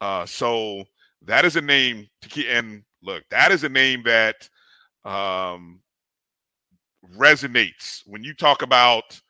[0.00, 0.84] Uh, so
[1.22, 2.46] that is a name to keep.
[2.48, 4.48] And look, that is a name that
[5.04, 5.80] um,
[7.16, 9.20] resonates when you talk about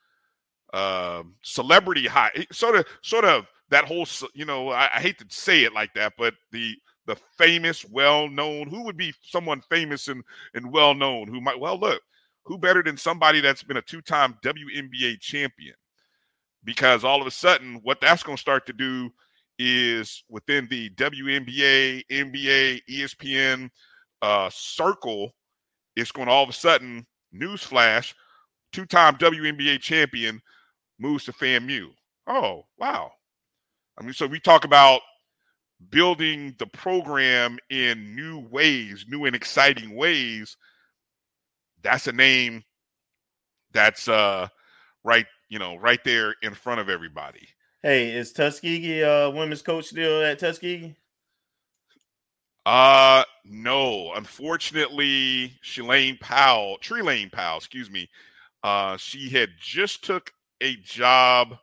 [0.73, 2.31] uh, celebrity high.
[2.53, 4.07] Sort of, sort of that whole.
[4.35, 6.77] You know, I, I hate to say it like that, but the
[7.11, 8.69] the famous, well known.
[8.69, 10.23] Who would be someone famous and
[10.55, 11.59] and well known who might?
[11.59, 12.01] Well, look,
[12.45, 15.75] who better than somebody that's been a two time WNBA champion?
[16.63, 19.11] Because all of a sudden, what that's going to start to do
[19.59, 23.71] is within the WNBA, NBA, ESPN
[24.23, 25.35] uh, circle,
[25.97, 28.15] it's going to all of a sudden, newsflash,
[28.73, 30.41] two time WNBA champion
[30.99, 31.89] moves to FAMU.
[32.27, 33.11] Oh, wow.
[33.99, 35.01] I mean, so we talk about
[35.89, 40.57] building the program in new ways, new and exciting ways
[41.83, 42.65] that's a name
[43.73, 44.49] that's uh
[45.05, 47.49] right, you know, right there in front of everybody.
[47.83, 50.97] Hey, is Tuskegee uh women's coach still at Tuskegee?
[52.67, 54.13] Uh no.
[54.15, 58.09] Unfortunately, Shalane Powell, Tree Lane Powell, excuse me.
[58.63, 61.57] Uh she had just took a job.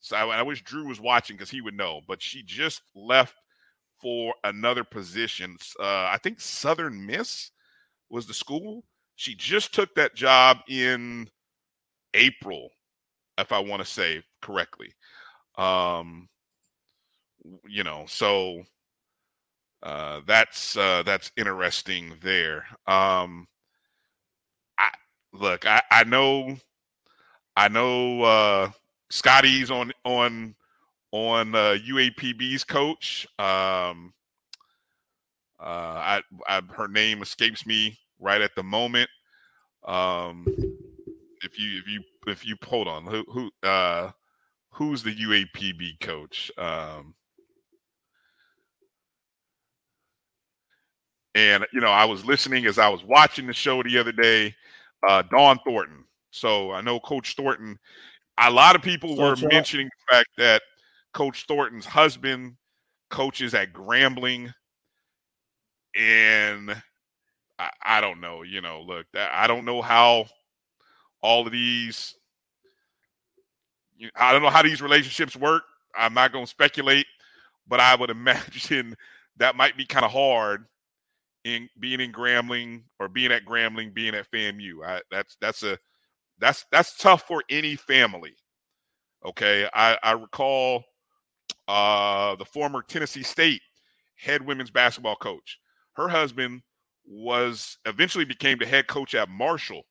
[0.00, 3.36] So I, I wish Drew was watching because he would know, but she just left
[4.02, 5.56] for another position.
[5.78, 7.52] Uh, I think Southern Miss
[8.10, 8.84] was the school.
[9.16, 11.28] She just took that job in
[12.12, 12.70] April,
[13.38, 14.92] if I want to say correctly.
[15.56, 16.28] Um,
[17.66, 18.64] you know, so
[19.82, 22.66] uh, that's uh, that's interesting there.
[22.86, 23.46] Um,
[24.78, 24.90] I
[25.32, 26.56] look, I, I know,
[27.56, 28.22] I know.
[28.22, 28.70] Uh,
[29.10, 30.54] Scotty's on on
[31.12, 33.26] on uh, UAPB's coach.
[33.38, 34.12] Um,
[35.60, 39.08] uh, I, I her name escapes me right at the moment.
[39.84, 40.44] Um,
[41.42, 44.10] if you if you if you hold on, who who uh,
[44.70, 46.50] who's the UAPB coach?
[46.58, 47.14] Um,
[51.34, 54.54] and you know, I was listening as I was watching the show the other day.
[55.06, 56.04] Uh, Dawn Thornton.
[56.30, 57.78] So I know Coach Thornton.
[58.38, 60.62] A lot of people were mentioning the fact that
[61.12, 62.56] Coach Thornton's husband
[63.10, 64.52] coaches at Grambling,
[65.96, 66.70] and
[67.58, 68.42] I, I don't know.
[68.42, 70.26] You know, look, I don't know how
[71.22, 72.14] all of these.
[74.16, 75.62] I don't know how these relationships work.
[75.94, 77.06] I'm not going to speculate,
[77.68, 78.96] but I would imagine
[79.36, 80.64] that might be kind of hard
[81.44, 84.84] in being in Grambling or being at Grambling, being at FAMU.
[84.84, 85.78] I, that's that's a
[86.38, 88.34] that's that's tough for any family.
[89.24, 90.84] Okay, I, I recall
[91.68, 93.62] uh, the former Tennessee State
[94.16, 95.58] head women's basketball coach.
[95.94, 96.62] Her husband
[97.06, 99.82] was eventually became the head coach at Marshall.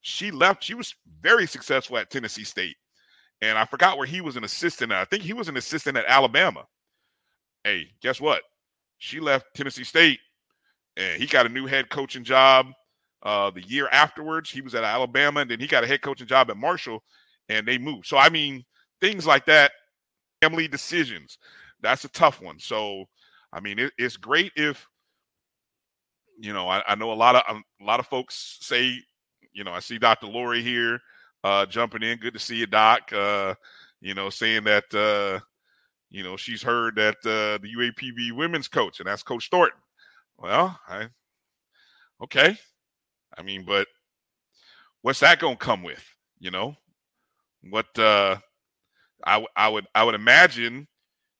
[0.00, 0.64] She left.
[0.64, 2.76] She was very successful at Tennessee State,
[3.40, 4.92] and I forgot where he was an assistant.
[4.92, 6.64] I think he was an assistant at Alabama.
[7.62, 8.42] Hey, guess what?
[8.98, 10.20] She left Tennessee State
[10.96, 12.66] and he got a new head coaching job
[13.22, 14.50] uh, the year afterwards.
[14.50, 17.02] He was at Alabama, and then he got a head coaching job at Marshall,
[17.48, 18.06] and they moved.
[18.06, 18.64] So I mean,
[19.00, 19.72] things like that,
[20.44, 21.38] family decisions.
[21.80, 22.58] That's a tough one.
[22.58, 23.06] So
[23.52, 24.86] I mean, it, it's great if
[26.38, 26.68] you know.
[26.68, 28.98] I, I know a lot of um, a lot of folks say,
[29.52, 30.26] you know, I see Dr.
[30.26, 31.00] Lori here
[31.44, 32.18] uh, jumping in.
[32.18, 33.12] Good to see you, Doc.
[33.12, 33.54] Uh,
[34.00, 35.40] you know, saying that uh,
[36.10, 39.80] you know she's heard that uh, the UAPB women's coach, and that's Coach Thornton.
[40.38, 41.06] Well, I
[42.22, 42.56] okay.
[43.36, 43.86] I mean, but
[45.02, 46.04] what's that going to come with?
[46.38, 46.74] You know,
[47.70, 48.38] what uh,
[49.26, 50.86] I I would I would imagine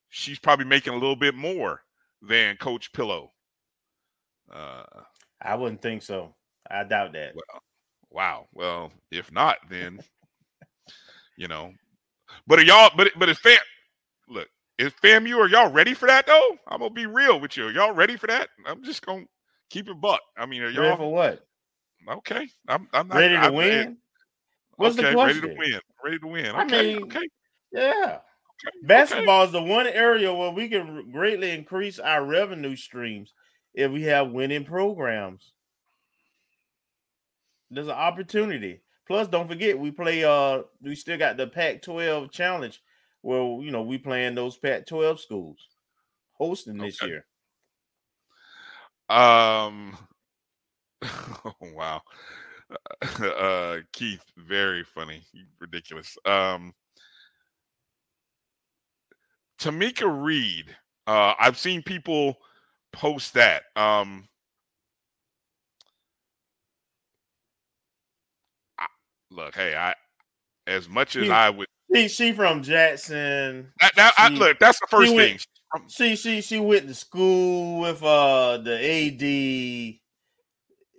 [0.09, 1.83] she's probably making a little bit more
[2.23, 3.33] than Coach Pillow.
[4.53, 4.85] Uh,
[5.43, 6.35] I wouldn't think so.
[6.71, 7.35] I doubt that.
[7.35, 7.63] Well,
[8.11, 8.47] wow.
[8.53, 10.01] Well, if not, then
[11.37, 11.73] you know.
[12.47, 12.91] But are y'all?
[12.97, 13.59] But but it's fam?
[14.29, 16.57] Look, is FAMU, are y'all ready for that though?
[16.69, 17.67] I'm gonna be real with you.
[17.67, 18.49] Are y'all ready for that?
[18.67, 19.25] I'm just gonna
[19.71, 20.21] keep it buck.
[20.37, 21.47] I mean, are y'all ready for what?
[22.09, 23.97] Okay, I'm, I'm not, ready to I'm, win.
[24.77, 25.43] What's okay, the question?
[25.43, 25.81] Ready to win.
[26.05, 26.47] Ready to win.
[26.47, 27.29] Okay, I mean, okay.
[27.75, 28.19] Yeah.
[28.85, 29.47] Basketball okay.
[29.47, 33.35] is the one area where we can greatly increase our revenue streams
[33.75, 35.53] if we have winning programs.
[37.71, 38.81] There's an opportunity.
[39.07, 40.25] Plus, don't forget we play.
[40.25, 42.81] Uh, we still got the Pac-12 challenge
[43.25, 45.69] where you know, we playing those Pac 12 schools
[46.35, 47.11] hosting this okay.
[47.11, 47.27] year.
[49.09, 49.97] Um,
[51.61, 52.03] wow.
[53.21, 55.23] Uh, Keith, very funny,
[55.61, 56.17] ridiculous.
[56.25, 56.75] Um,
[59.65, 62.37] Tomekia Reed, uh, I've seen people
[62.93, 63.63] post that.
[63.75, 64.29] Um,
[68.79, 68.85] I,
[69.31, 69.95] look, hey, I
[70.67, 73.73] as much as I would she she from Jackson.
[73.81, 75.39] That, that, she, I, look, that's the first thing.
[75.73, 79.21] Went, she she she went to school with uh the AD.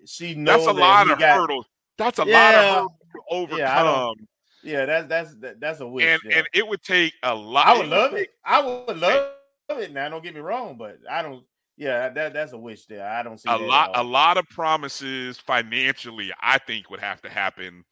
[0.08, 1.68] She knows that's a that lot of got, hurdles.
[2.00, 3.60] That's a yeah, lot of hurdles to overcome.
[3.60, 4.26] Yeah,
[4.66, 6.06] yeah that's that's that's a wish.
[6.06, 6.40] And yeah.
[6.40, 7.68] and it would take a lot.
[7.68, 8.30] I would love it.
[8.44, 9.32] I would love
[9.70, 9.94] it.
[9.94, 11.44] Now, don't get me wrong, but I don't.
[11.78, 13.08] Yeah, that that's a wish there.
[13.08, 13.92] I don't see a lot.
[13.96, 17.84] A lot of promises financially, I think, would have to happen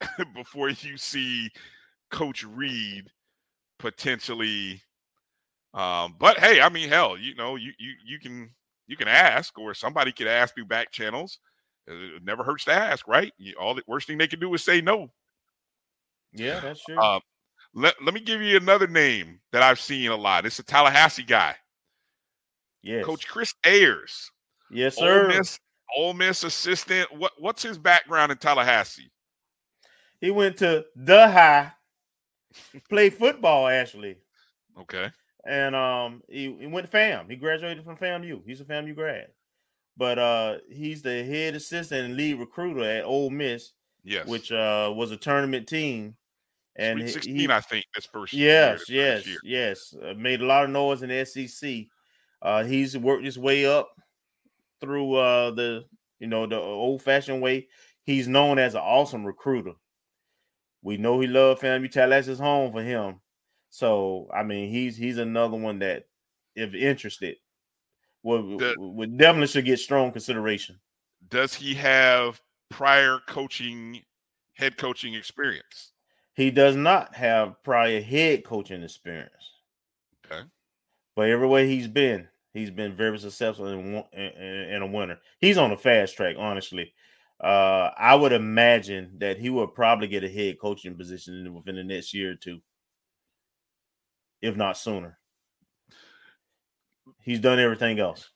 [0.34, 1.50] before you see
[2.10, 3.08] Coach Reed
[3.78, 4.82] potentially.
[5.74, 8.50] Um, but hey, I mean, hell, you know, you you you can
[8.86, 11.38] you can ask, or somebody could ask through back channels.
[11.86, 13.32] It never hurts to ask, right?
[13.38, 15.10] You, all the worst thing they can do is say no.
[16.32, 16.98] Yeah, that's true.
[16.98, 17.20] Uh,
[17.74, 20.46] let, let me give you another name that I've seen a lot.
[20.46, 21.56] It's a Tallahassee guy.
[22.82, 23.04] Yes.
[23.04, 24.30] Coach Chris Ayers.
[24.70, 25.24] Yes, sir.
[25.24, 25.58] Ole Miss,
[25.96, 27.12] Ole Miss assistant.
[27.12, 29.10] What what's his background in Tallahassee?
[30.20, 31.72] He went to the high
[32.88, 34.16] played football actually.
[34.78, 35.10] Okay.
[35.46, 37.28] And um, he, he went to FAM.
[37.28, 38.42] He graduated from FAMU.
[38.44, 39.28] He's a FAMU grad,
[39.96, 43.72] but uh, he's the head assistant and lead recruiter at Ole Miss.
[44.04, 44.26] Yes.
[44.26, 46.16] Which uh was a tournament team.
[46.76, 49.16] And Sweet 16, he, I think, this first yes, year.
[49.16, 49.94] Yes, yes, yes.
[50.02, 51.86] Uh, made a lot of noise in the SEC.
[52.40, 53.90] Uh, he's worked his way up
[54.80, 55.84] through uh the
[56.20, 57.68] you know the old fashioned way.
[58.04, 59.72] He's known as an awesome recruiter.
[60.82, 63.20] We know he loved FAMU Tallahassee's home for him.
[63.70, 66.04] So I mean, he's he's another one that,
[66.54, 67.36] if interested,
[68.22, 70.80] would, the, would definitely should get strong consideration.
[71.28, 72.40] Does he have
[72.70, 74.00] prior coaching,
[74.54, 75.92] head coaching experience?
[76.34, 79.52] He does not have prior head coaching experience.
[80.24, 80.42] Okay.
[81.16, 85.18] But everywhere he's been, he's been very successful in a winner.
[85.40, 86.92] He's on a fast track, honestly.
[87.40, 91.84] Uh, I would imagine that he will probably get a head coaching position within the
[91.84, 92.60] next year or two,
[94.40, 95.18] if not sooner.
[97.22, 98.30] He's done everything else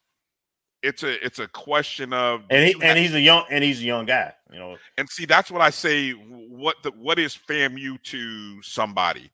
[0.85, 3.85] it's a it's a question of and he, and he's a young and he's a
[3.85, 4.76] young guy, you know.
[4.99, 6.11] And see, that's what I say.
[6.11, 9.30] What the what is FAMU to somebody?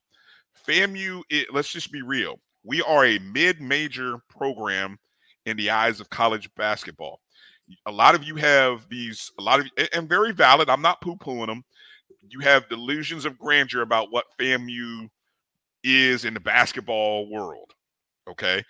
[0.66, 2.38] FAMU, it, let's just be real.
[2.64, 4.98] We are a mid-major program
[5.46, 7.20] in the eyes of college basketball.
[7.86, 10.68] A lot of you have these, a lot of and very valid.
[10.68, 11.64] I'm not poo-pooing them.
[12.28, 15.08] You have delusions of grandeur about what FAMU
[15.82, 17.72] is in the basketball world.
[18.28, 18.62] Okay.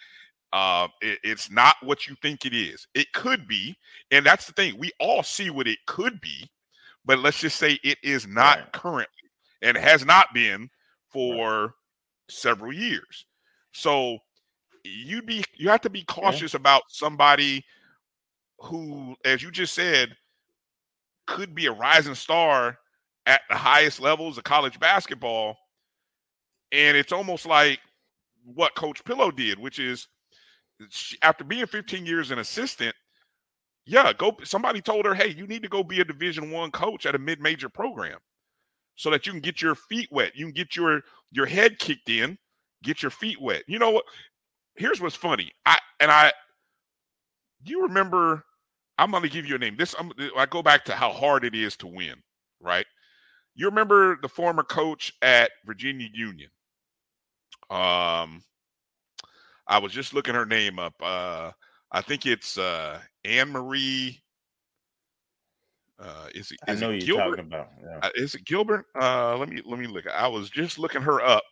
[0.53, 2.87] Uh, it, it's not what you think it is.
[2.95, 3.77] It could be,
[4.11, 4.79] and that's the thing.
[4.79, 6.51] We all see what it could be,
[7.05, 8.73] but let's just say it is not right.
[8.73, 9.31] currently,
[9.63, 10.69] and has not been
[11.09, 11.71] for right.
[12.29, 13.27] several years.
[13.73, 14.19] So
[14.85, 16.61] you'd be you have to be cautious yeah.
[16.61, 17.65] about somebody
[18.59, 20.17] who, as you just said,
[21.27, 22.79] could be a rising star
[23.27, 25.57] at the highest levels of college basketball.
[26.73, 27.81] And it's almost like
[28.45, 30.09] what Coach Pillow did, which is
[30.89, 32.95] she, after being 15 years an assistant,
[33.87, 34.37] yeah, go.
[34.45, 37.19] Somebody told her, "Hey, you need to go be a Division One coach at a
[37.19, 38.19] mid-major program,
[38.95, 40.37] so that you can get your feet wet.
[40.37, 41.03] You can get your
[41.33, 42.39] your head kicked in,
[42.83, 43.65] get your feet wet.
[43.67, 44.05] You know what?
[44.77, 45.51] Here's what's funny.
[45.67, 46.33] I and I.
[47.63, 48.45] Do you remember?
[48.99, 49.77] I'm going to give you a name.
[49.77, 52.17] This I'm, I go back to how hard it is to win.
[52.61, 52.87] Right?
[53.55, 56.51] You remember the former coach at Virginia Union?
[57.71, 58.43] Um,
[59.71, 60.95] I was just looking her name up.
[61.01, 61.53] Uh,
[61.93, 64.19] I think it's uh, AnnMarie.
[65.99, 66.59] Uh, is it?
[66.67, 67.37] Is I know it you're Gilbert?
[67.37, 67.69] talking about.
[67.81, 67.99] Yeah.
[68.03, 68.87] Uh, is it Gilbert?
[69.01, 70.07] Uh, let me let me look.
[70.09, 71.45] I was just looking her up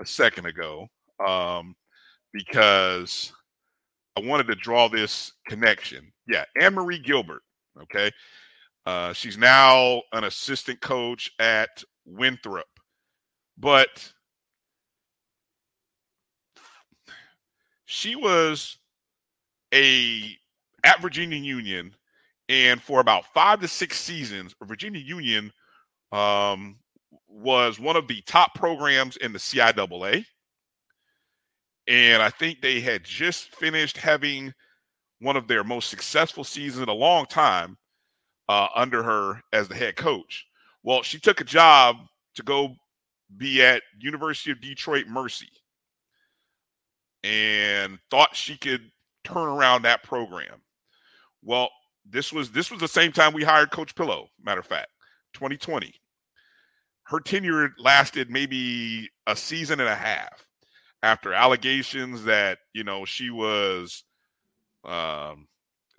[0.00, 0.86] a second ago
[1.26, 1.74] um,
[2.32, 3.32] because
[4.16, 6.12] I wanted to draw this connection.
[6.28, 7.42] Yeah, AnnMarie Gilbert.
[7.82, 8.12] Okay,
[8.86, 12.68] uh, she's now an assistant coach at Winthrop,
[13.58, 14.12] but
[17.86, 18.78] she was
[19.72, 20.36] a
[20.84, 21.94] at Virginia Union,
[22.48, 25.52] and for about five to six seasons, Virginia Union
[26.12, 26.76] um,
[27.28, 30.24] was one of the top programs in the CIAA.
[31.86, 34.54] And I think they had just finished having
[35.20, 37.76] one of their most successful seasons in a long time
[38.48, 40.46] uh, under her as the head coach.
[40.82, 41.96] Well, she took a job
[42.36, 42.74] to go
[43.36, 45.48] be at University of Detroit Mercy
[47.24, 48.90] and thought she could
[49.24, 50.60] turn around that program.
[51.42, 51.70] Well,
[52.08, 54.28] this was this was the same time we hired Coach Pillow.
[54.44, 54.90] Matter of fact,
[55.32, 55.92] 2020.
[57.04, 60.46] Her tenure lasted maybe a season and a half
[61.02, 64.04] after allegations that you know she was
[64.84, 65.46] um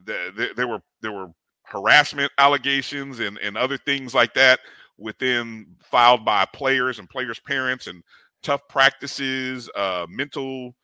[0.04, 1.28] there were there were
[1.64, 4.60] harassment allegations and and other things like that
[4.98, 8.04] within filed by players and players parents and
[8.42, 10.76] tough practices uh mental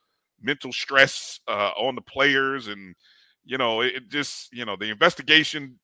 [0.42, 2.96] mental stress uh, on the players, and
[3.44, 5.80] you know, it, it just you know the investigation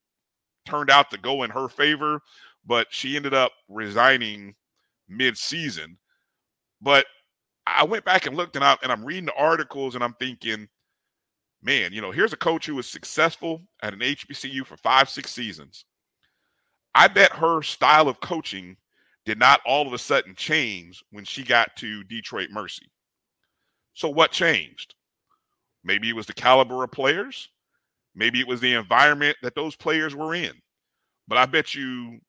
[0.66, 2.20] turned out to go in her favor,
[2.66, 4.54] but she ended up resigning
[5.08, 5.98] mid-season.
[6.82, 7.06] But
[7.66, 10.68] I went back and looked, and I and I'm reading the articles, and I'm thinking,
[11.62, 15.32] man, you know, here's a coach who was successful at an HBCU for five, six
[15.32, 15.86] seasons.
[16.96, 18.78] I bet her style of coaching
[19.26, 22.90] did not all of a sudden change when she got to Detroit Mercy.
[23.98, 24.94] So what changed?
[25.84, 27.50] Maybe it was the caliber of players.
[28.14, 30.52] Maybe it was the environment that those players were in.
[31.28, 32.20] But I bet you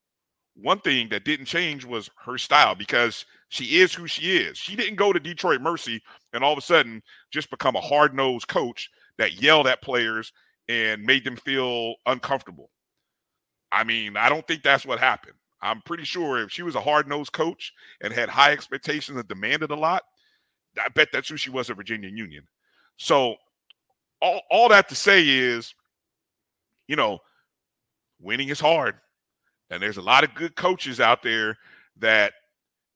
[0.56, 4.56] one thing that didn't change was her style because she is who she is.
[4.56, 6.00] She didn't go to Detroit Mercy
[6.32, 8.88] and all of a sudden just become a hard nosed coach
[9.18, 10.32] that yelled at players
[10.70, 12.70] and made them feel uncomfortable.
[13.70, 15.36] I mean, I don't think that's what happened.
[15.60, 19.28] I'm pretty sure if she was a hard nosed coach and had high expectations and
[19.28, 20.04] demanded a lot,
[20.78, 22.46] I bet that's who she was at Virginia Union.
[22.96, 23.36] So
[24.20, 25.74] all, all that to say is,
[26.86, 27.18] you know,
[28.20, 28.96] winning is hard.
[29.70, 31.56] And there's a lot of good coaches out there
[31.98, 32.32] that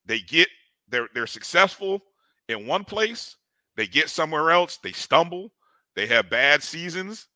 [0.07, 0.49] they get
[0.89, 2.03] they're they're successful
[2.49, 3.37] in one place,
[3.77, 5.53] they get somewhere else, they stumble,
[5.95, 7.29] they have bad seasons,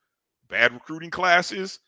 [0.48, 1.80] bad recruiting classes,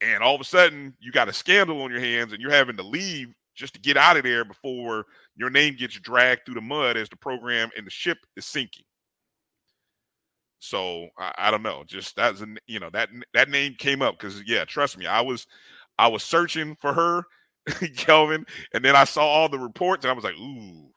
[0.00, 2.76] and all of a sudden you got a scandal on your hands and you're having
[2.76, 6.60] to leave just to get out of there before your name gets dragged through the
[6.60, 8.84] mud as the program and the ship is sinking.
[10.58, 11.84] So I, I don't know.
[11.86, 15.20] Just that's a, you know that that name came up because yeah, trust me, I
[15.20, 15.46] was
[15.98, 17.24] I was searching for her
[17.96, 20.90] Kelvin, and then I saw all the reports, and I was like, "Ooh,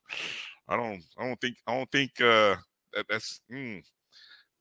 [0.67, 2.55] I don't, I don't think, I don't think uh,
[2.93, 3.83] that, that's mm,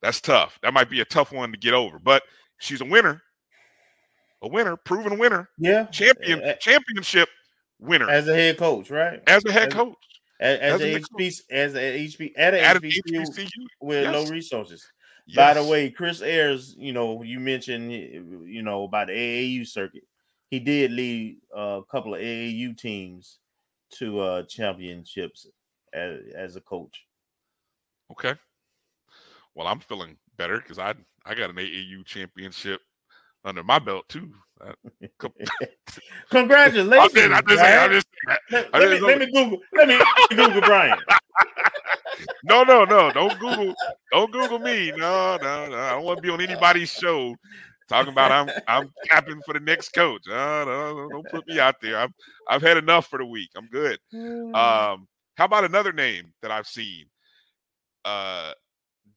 [0.03, 0.59] that's tough.
[0.63, 2.23] That might be a tough one to get over." But
[2.59, 3.23] she's a winner,
[4.43, 7.29] a winner, proven winner, yeah, champion, championship
[7.79, 9.23] winner as a head coach, right?
[9.27, 9.95] As a head as, coach,
[10.41, 13.49] as, as, as a HBC, as a HB at a at HBCU, HBCU
[13.81, 14.15] with yes.
[14.15, 14.87] low resources.
[15.27, 15.37] Yes.
[15.37, 20.05] By the way, Chris Ayers, you know, you mentioned, you know, about the AAU circuit.
[20.51, 23.39] He did lead a couple of AAU teams
[23.99, 25.47] to uh championships
[25.93, 27.07] as, as a coach.
[28.13, 28.35] Okay.
[29.55, 32.81] Well, I'm feeling better because I I got an AAU championship
[33.45, 34.33] under my belt too.
[36.31, 37.33] Congratulations!
[37.33, 38.07] I just, I just,
[38.51, 39.59] let, me, let me Google.
[39.75, 40.01] Let me
[40.31, 40.99] Google Bryan.
[42.45, 43.13] no, no, no!
[43.13, 43.75] Don't Google.
[44.13, 44.93] Don't Google me.
[44.97, 45.77] No, no, no!
[45.77, 47.35] I don't want to be on anybody's show
[47.89, 50.23] talking about I'm I'm capping for the next coach.
[50.27, 51.99] No, no, don't put me out there.
[51.99, 52.13] I've
[52.49, 53.51] I've had enough for the week.
[53.57, 53.99] I'm good.
[54.11, 54.55] Hmm.
[54.55, 57.07] Um, how about another name that I've seen?
[58.05, 58.53] Uh,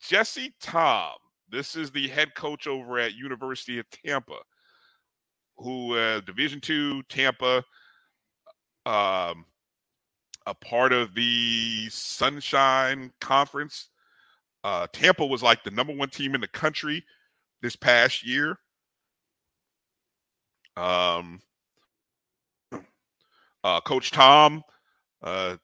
[0.02, 1.14] Jesse Tom.
[1.52, 4.38] This is the head coach over at University of Tampa,
[5.60, 7.58] who uh, Division two Tampa,
[8.86, 9.46] um,
[10.46, 13.90] a part of the Sunshine Conference.
[14.64, 17.04] Uh, Tampa was like the number one team in the country
[17.62, 18.58] this past year.
[20.76, 21.42] Um,
[23.64, 24.64] uh, Coach Tom,
[25.22, 25.58] uh,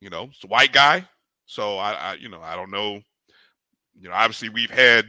[0.00, 1.08] you know, it's a white guy,
[1.46, 3.00] so I, I, you know, I don't know.
[3.98, 5.06] You know, obviously we've had,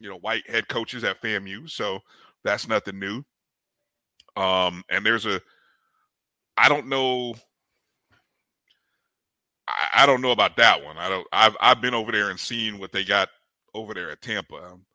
[0.00, 2.00] you know, white head coaches at FAMU, so
[2.46, 3.22] that's nothing new.
[4.36, 5.40] Um, and there's a,
[6.56, 7.34] I don't know.
[9.68, 10.96] I, I don't know about that one.
[10.96, 11.26] I don't.
[11.32, 13.28] I've I've been over there and seen what they got
[13.74, 14.54] over there at Tampa.
[14.54, 14.86] Um,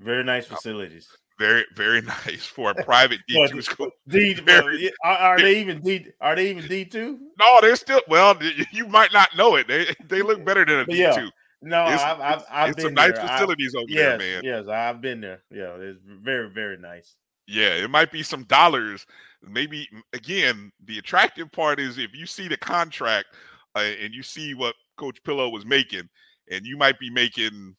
[0.00, 1.08] very nice facilities.
[1.38, 3.90] Very, very nice for a private D two school.
[4.08, 6.06] D, very, are, are, they even D?
[6.20, 7.18] Are they even D two?
[7.40, 8.02] No, they're still.
[8.08, 8.38] Well,
[8.72, 9.66] you might not know it.
[9.66, 10.98] They they look better than a D two.
[10.98, 11.28] Yeah.
[11.60, 13.26] No, it's, I've, I've, I've it's some nice there.
[13.26, 14.44] facilities I've, over yes, there, man.
[14.44, 15.42] Yes, I've been there.
[15.50, 17.16] Yeah, it's very, very nice.
[17.48, 19.06] Yeah, it might be some dollars.
[19.42, 23.28] Maybe again, the attractive part is if you see the contract
[23.74, 26.08] uh, and you see what Coach Pillow was making,
[26.50, 27.74] and you might be making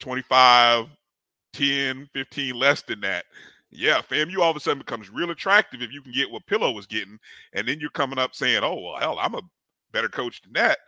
[0.00, 0.86] 25,
[1.52, 3.24] 10, 15 less than that.
[3.70, 6.46] Yeah, fam, you all of a sudden becomes real attractive if you can get what
[6.46, 7.18] Pillow was getting,
[7.54, 9.40] and then you're coming up saying, "Oh well, hell, I'm a
[9.92, 10.78] better coach than that."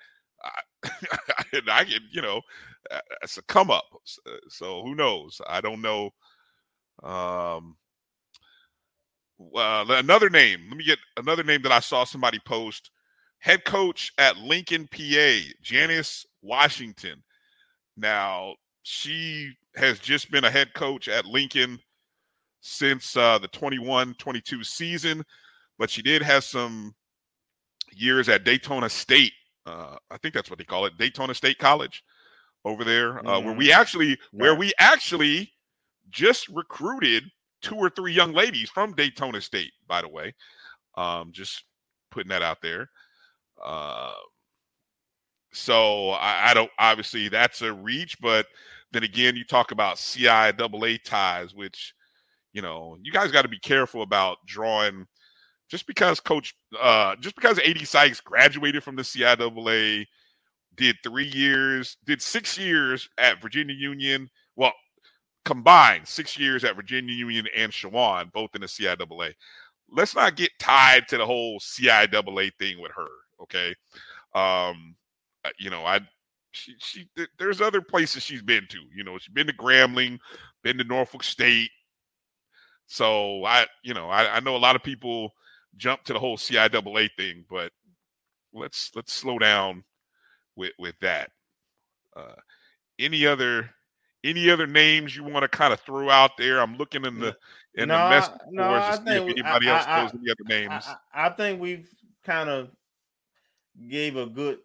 [0.44, 0.50] I,
[1.68, 2.40] I can, you know,
[3.22, 3.84] it's a come up.
[4.48, 5.40] So who knows?
[5.48, 6.10] I don't know.
[7.02, 7.76] Um,
[9.54, 10.66] uh, another name.
[10.68, 12.90] Let me get another name that I saw somebody post.
[13.38, 17.22] Head coach at Lincoln, PA, Janice Washington.
[17.96, 21.78] Now she has just been a head coach at Lincoln
[22.60, 25.22] since uh, the 21 22 season,
[25.78, 26.94] but she did have some
[27.92, 29.32] years at Daytona State.
[29.66, 32.04] Uh, I think that's what they call it, Daytona State College
[32.64, 33.46] over there, uh, mm-hmm.
[33.46, 34.16] where we actually yeah.
[34.32, 35.52] where we actually
[36.10, 37.24] just recruited
[37.62, 40.34] two or three young ladies from Daytona State, by the way.
[40.96, 41.64] Um, just
[42.10, 42.90] putting that out there.
[43.62, 44.12] Uh,
[45.52, 48.46] so I, I, don't obviously that's a reach, but
[48.92, 51.94] then again, you talk about CIAA ties, which
[52.52, 55.06] you know you guys got to be careful about drawing.
[55.74, 60.06] Just because Coach, uh, just because AD Sykes graduated from the CIAA,
[60.76, 64.30] did three years, did six years at Virginia Union.
[64.54, 64.72] Well,
[65.44, 69.34] combined six years at Virginia Union and Shawan, both in the CIAA.
[69.90, 73.08] Let's not get tied to the whole CIAA thing with her.
[73.42, 73.74] Okay.
[74.32, 74.94] Um,
[75.44, 75.98] uh, you know, I
[76.52, 78.78] she she there's other places she's been to.
[78.94, 80.20] You know, she's been to Grambling,
[80.62, 81.70] been to Norfolk State.
[82.86, 85.32] So I, you know, I, I know a lot of people
[85.76, 87.72] jump to the whole CIAA thing, but
[88.52, 89.84] let's let's slow down
[90.56, 91.30] with with that.
[92.16, 92.34] Uh,
[92.98, 93.70] any other
[94.22, 96.60] any other names you want to kind of throw out there?
[96.60, 97.36] I'm looking in the
[97.74, 100.30] in no, the message no, boards to see if anybody I, else I, knows any
[100.30, 100.84] other names.
[100.86, 101.88] I, I think we've
[102.24, 102.70] kind of
[103.88, 104.58] gave a good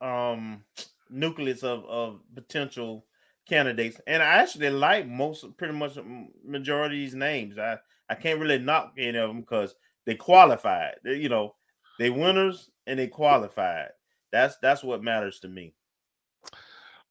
[0.00, 0.64] um
[1.08, 3.06] nucleus of of potential
[3.48, 5.96] candidates, and I actually like most, pretty much
[6.44, 7.58] majority of these names.
[7.58, 7.78] I
[8.12, 9.74] I can't really knock any of them because
[10.04, 10.96] they qualified.
[11.02, 11.54] They, you know,
[11.98, 13.88] they winners and they qualified.
[14.32, 15.72] That's that's what matters to me.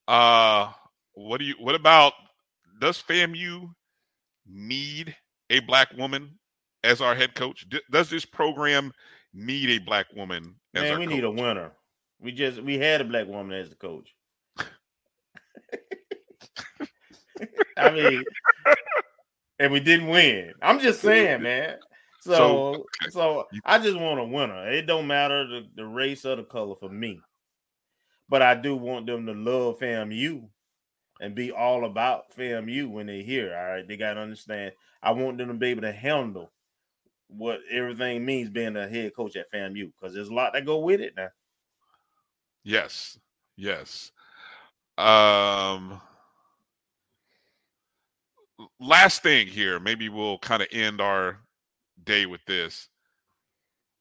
[0.08, 0.72] Uh,
[1.14, 1.56] what do you?
[1.60, 2.14] What about
[2.80, 3.74] does FAMU
[4.48, 5.16] need
[5.50, 6.38] a black woman
[6.84, 7.66] as our head coach?
[7.92, 8.94] Does this program
[9.34, 10.54] need a black woman?
[10.76, 11.16] Man, we coach?
[11.16, 11.72] need a winner.
[12.20, 14.14] We just we had a black woman as the coach.
[17.78, 18.24] I mean,
[19.62, 20.54] and we didn't win.
[20.60, 21.76] I'm just saying, man.
[22.22, 23.10] So, so, okay.
[23.12, 24.68] so I just want a winner.
[24.72, 27.22] It don't matter the, the race or the color for me.
[28.28, 30.48] But I do want them to love FAMU
[31.20, 33.56] and be all about FAMU when they're here.
[33.56, 33.88] All right.
[33.88, 34.74] They gotta understand.
[35.04, 36.52] I want them to be able to handle
[37.28, 40.80] what everything means being a head coach at FAMU because there's a lot that go
[40.80, 41.30] with it now.
[42.64, 43.20] Yes.
[43.58, 44.12] Yes.
[44.98, 46.02] Um
[48.80, 51.40] last thing here, maybe we'll kind of end our
[52.04, 52.88] day with this.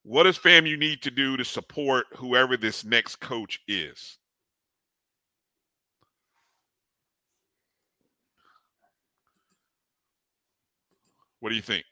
[0.02, 4.18] What does FAMU need to do to support whoever this next coach is?
[11.40, 11.84] What do you think?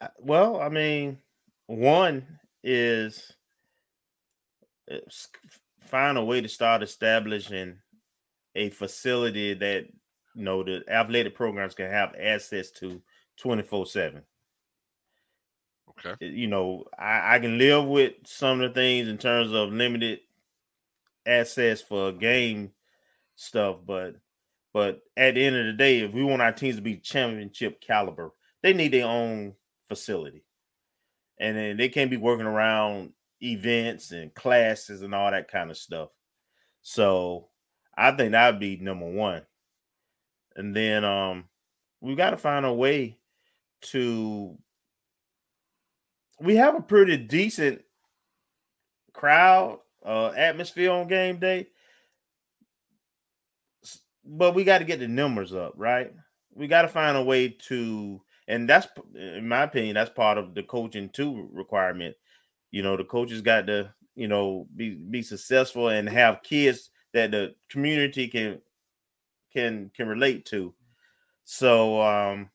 [0.00, 1.18] Uh, well, I mean,
[1.66, 3.32] one is
[4.90, 4.96] uh,
[5.80, 7.78] find a way to start establishing
[8.54, 9.86] a facility that
[10.34, 13.00] you know the athletic programs can have access to
[13.38, 14.22] 24 7
[15.90, 16.26] okay.
[16.26, 20.20] You know I, I can live with some of the things in terms of limited
[21.26, 22.70] access for game
[23.36, 24.16] stuff but
[24.72, 27.80] but at the end of the day if we want our teams to be championship
[27.80, 28.32] caliber
[28.64, 29.54] they need their own
[29.88, 30.42] facility.
[31.38, 33.12] And then they can't be working around
[33.42, 36.08] events and classes and all that kind of stuff.
[36.80, 37.48] So
[37.96, 39.42] i think that would be number one.
[40.56, 41.44] And then um
[42.00, 43.18] we got to find a way
[43.82, 44.56] to
[46.40, 47.82] we have a pretty decent
[49.12, 51.68] crowd uh atmosphere on game day.
[54.24, 56.12] But we got to get the numbers up right?
[56.54, 60.54] We got to find a way to and that's in my opinion that's part of
[60.54, 62.16] the coaching too requirement.
[62.70, 67.30] You know the coaches got to you know be be successful and have kids that
[67.30, 68.60] the community can
[69.52, 70.74] can can relate to.
[71.44, 72.50] So um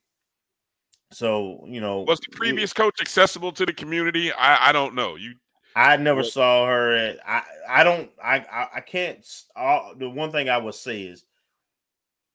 [1.11, 4.31] so you know was the previous coach accessible to the community?
[4.31, 5.15] I, I don't know.
[5.15, 5.35] You
[5.75, 9.25] I never saw her at I I don't I I, I can't
[9.55, 11.25] all, the one thing I would say is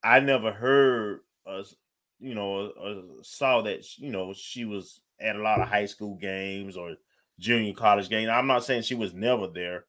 [0.02, 1.76] I never heard us
[2.18, 6.16] you know uh, saw that you know she was at a lot of high school
[6.16, 6.96] games or
[7.38, 8.28] junior college games.
[8.28, 9.84] I'm not saying she was never there,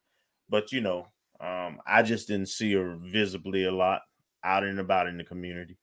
[0.49, 1.07] but you know,
[1.40, 4.02] um, I just didn't see her visibly a lot
[4.44, 5.78] out and about in the community.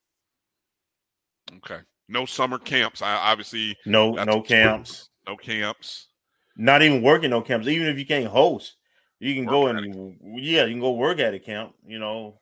[1.57, 1.81] Okay.
[2.09, 3.03] No summer camps.
[3.03, 5.09] I obviously no no camps.
[5.27, 6.09] No camps.
[6.57, 7.67] Not even working no camps.
[7.67, 8.77] Even if you can't host,
[9.19, 11.75] you can work go and yeah, you can go work at a camp.
[11.87, 12.41] You know,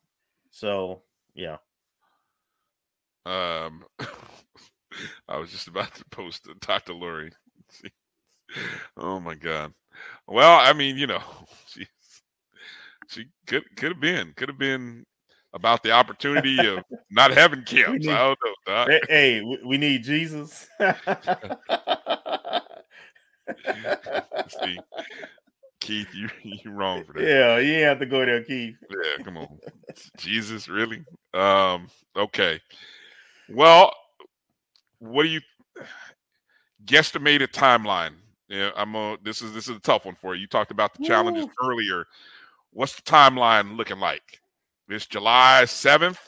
[0.51, 1.03] so
[1.35, 1.57] yeah.
[3.27, 3.85] Um,
[5.28, 6.95] I was just about to post Dr.
[6.95, 7.32] Lurie.
[8.97, 9.73] oh my god.
[10.27, 11.23] Well, I mean, you know,
[13.11, 15.05] she could could have been could have been
[15.53, 18.07] about the opportunity of not having camps.
[18.07, 18.55] Need, I don't know.
[18.66, 18.89] Doc.
[19.09, 20.69] Hey, we need Jesus.
[24.62, 24.78] See,
[25.81, 27.23] Keith, you you wrong for that.
[27.23, 28.77] Yeah, you have to go there, Keith.
[28.89, 29.59] Yeah, come on,
[30.16, 31.05] Jesus, really?
[31.35, 32.61] Um, okay.
[33.49, 33.93] Well,
[35.01, 35.41] what do you
[36.85, 38.15] guesstimate a timeline?
[38.49, 38.95] Yeah, I'm.
[38.95, 40.43] A, this is this is a tough one for you.
[40.43, 42.05] You talked about the challenges earlier.
[42.72, 44.40] What's the timeline looking like?
[44.88, 46.18] This July 7th.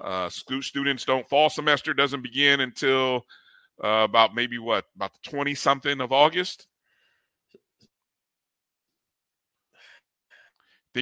[0.00, 3.24] Uh, students don't fall semester doesn't begin until
[3.82, 6.66] uh, about maybe what about the 20 something of August.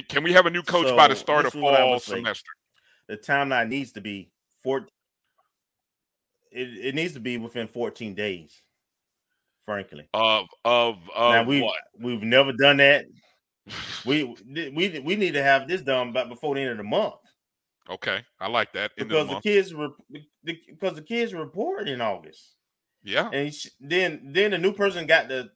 [0.07, 2.49] Can we have a new coach so by the start of fall semester?
[3.07, 4.31] The timeline needs to be
[4.63, 4.87] four.
[6.51, 8.61] It, it needs to be within 14 days,
[9.65, 10.07] frankly.
[10.13, 13.05] Of of, of now we we've never done that
[14.05, 14.35] we
[14.73, 17.15] we we need to have this done by before the end of the month.
[17.89, 18.91] Okay, I like that.
[18.95, 19.89] because the, the kids were
[20.43, 22.55] because the kids report in August.
[23.03, 25.49] Yeah, and then then the new person got to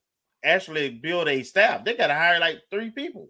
[0.43, 1.85] actually build a staff.
[1.85, 3.29] They got to hire like three people.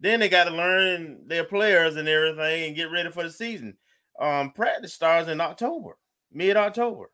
[0.00, 3.76] Then they got to learn their players and everything and get ready for the season.
[4.20, 5.96] Um, practice starts in October,
[6.32, 7.10] mid October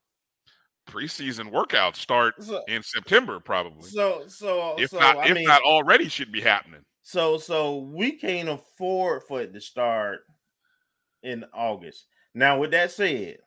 [0.90, 3.88] preseason workouts start so, in September, probably.
[3.88, 6.80] So, so if so, not, I if mean, not already, should be happening.
[7.02, 10.20] So, so we can't afford for it to start
[11.22, 12.06] in August.
[12.34, 13.38] Now, with that said,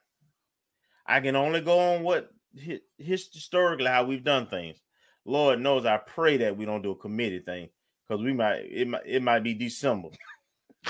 [1.05, 2.29] I can only go on what
[2.97, 4.77] historically how we've done things.
[5.25, 7.69] Lord knows, I pray that we don't do a committee thing
[8.07, 10.09] because we might it might it might be December.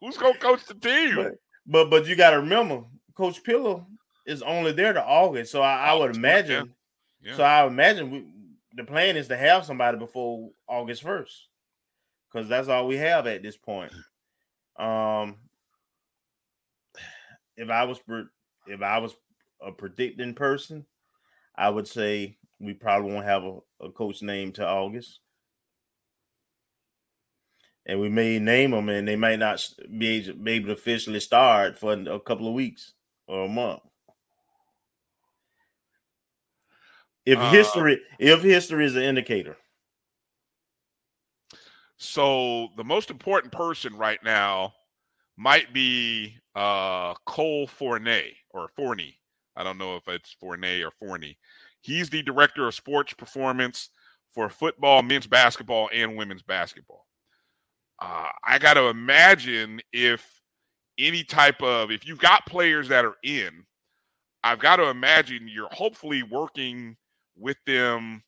[0.00, 1.16] Who's gonna coach the team?
[1.16, 1.34] But
[1.66, 2.82] but, but you got to remember,
[3.16, 3.86] Coach Pillow
[4.26, 5.52] is only there to August.
[5.52, 6.72] So I, I would imagine.
[7.22, 7.30] Yeah.
[7.30, 7.36] Yeah.
[7.36, 8.26] So I imagine we,
[8.76, 11.48] the plan is to have somebody before August first,
[12.30, 13.92] because that's all we have at this point.
[14.78, 15.36] Um,
[17.56, 18.00] if I was
[18.66, 19.14] if I was
[19.62, 20.84] a predicting person,
[21.56, 25.20] I would say we probably won't have a, a coach named to August.
[27.86, 29.66] And we may name them, and they might not
[29.98, 32.94] be be able to officially start for a couple of weeks
[33.26, 33.80] or a month.
[37.26, 39.56] If uh, history, if history is an indicator.
[41.96, 44.74] So the most important person right now
[45.36, 49.18] might be uh, Cole Fournay or Forney.
[49.56, 51.38] I don't know if it's Fournay or Forney.
[51.80, 53.90] He's the director of sports performance
[54.32, 57.06] for football, men's basketball, and women's basketball.
[58.00, 60.40] Uh, I got to imagine if
[60.98, 63.64] any type of if you've got players that are in,
[64.42, 66.96] I've got to imagine you're hopefully working
[67.36, 68.22] with them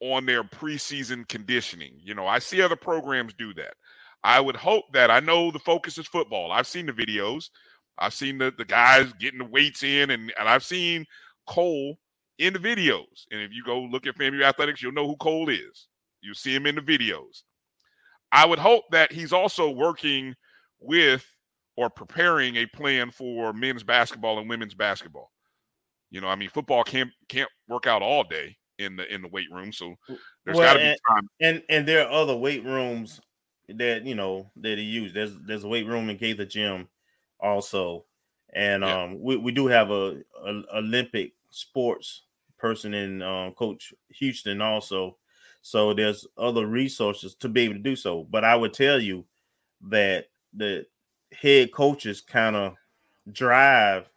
[0.00, 1.94] on their preseason conditioning.
[2.02, 3.74] You know, I see other programs do that.
[4.22, 6.50] I would hope that I know the focus is football.
[6.50, 7.50] I've seen the videos.
[7.98, 11.04] I've seen the, the guys getting the weights in, and, and I've seen
[11.46, 11.96] Cole
[12.38, 13.26] in the videos.
[13.30, 15.88] And if you go look at FAMU Athletics, you'll know who Cole is.
[16.22, 17.42] You'll see him in the videos.
[18.32, 20.34] I would hope that he's also working
[20.80, 21.24] with
[21.76, 25.30] or preparing a plan for men's basketball and women's basketball.
[26.14, 29.26] You know, I mean, football can't can't work out all day in the in the
[29.26, 29.96] weight room, so
[30.44, 31.28] there's well, got to be time.
[31.40, 33.20] And and there are other weight rooms
[33.68, 35.12] that you know that he used.
[35.12, 36.86] There's there's a weight room in Gaither Gym
[37.40, 38.04] also,
[38.52, 39.02] and yeah.
[39.02, 42.22] um we, we do have a, a Olympic sports
[42.58, 45.16] person in um, Coach Houston also.
[45.62, 48.22] So there's other resources to be able to do so.
[48.30, 49.24] But I would tell you
[49.88, 50.86] that the
[51.32, 52.76] head coaches kind of
[53.32, 54.08] drive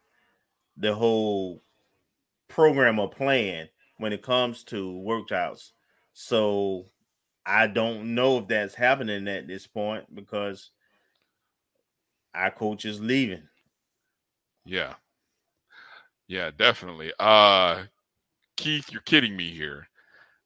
[0.76, 1.60] the whole
[2.48, 3.68] program or plan
[3.98, 5.70] when it comes to workouts.
[6.12, 6.86] So
[7.46, 10.70] I don't know if that's happening at this point because
[12.34, 13.42] our coach is leaving.
[14.64, 14.94] Yeah.
[16.26, 17.12] Yeah, definitely.
[17.18, 17.84] Uh
[18.56, 19.88] Keith, you're kidding me here.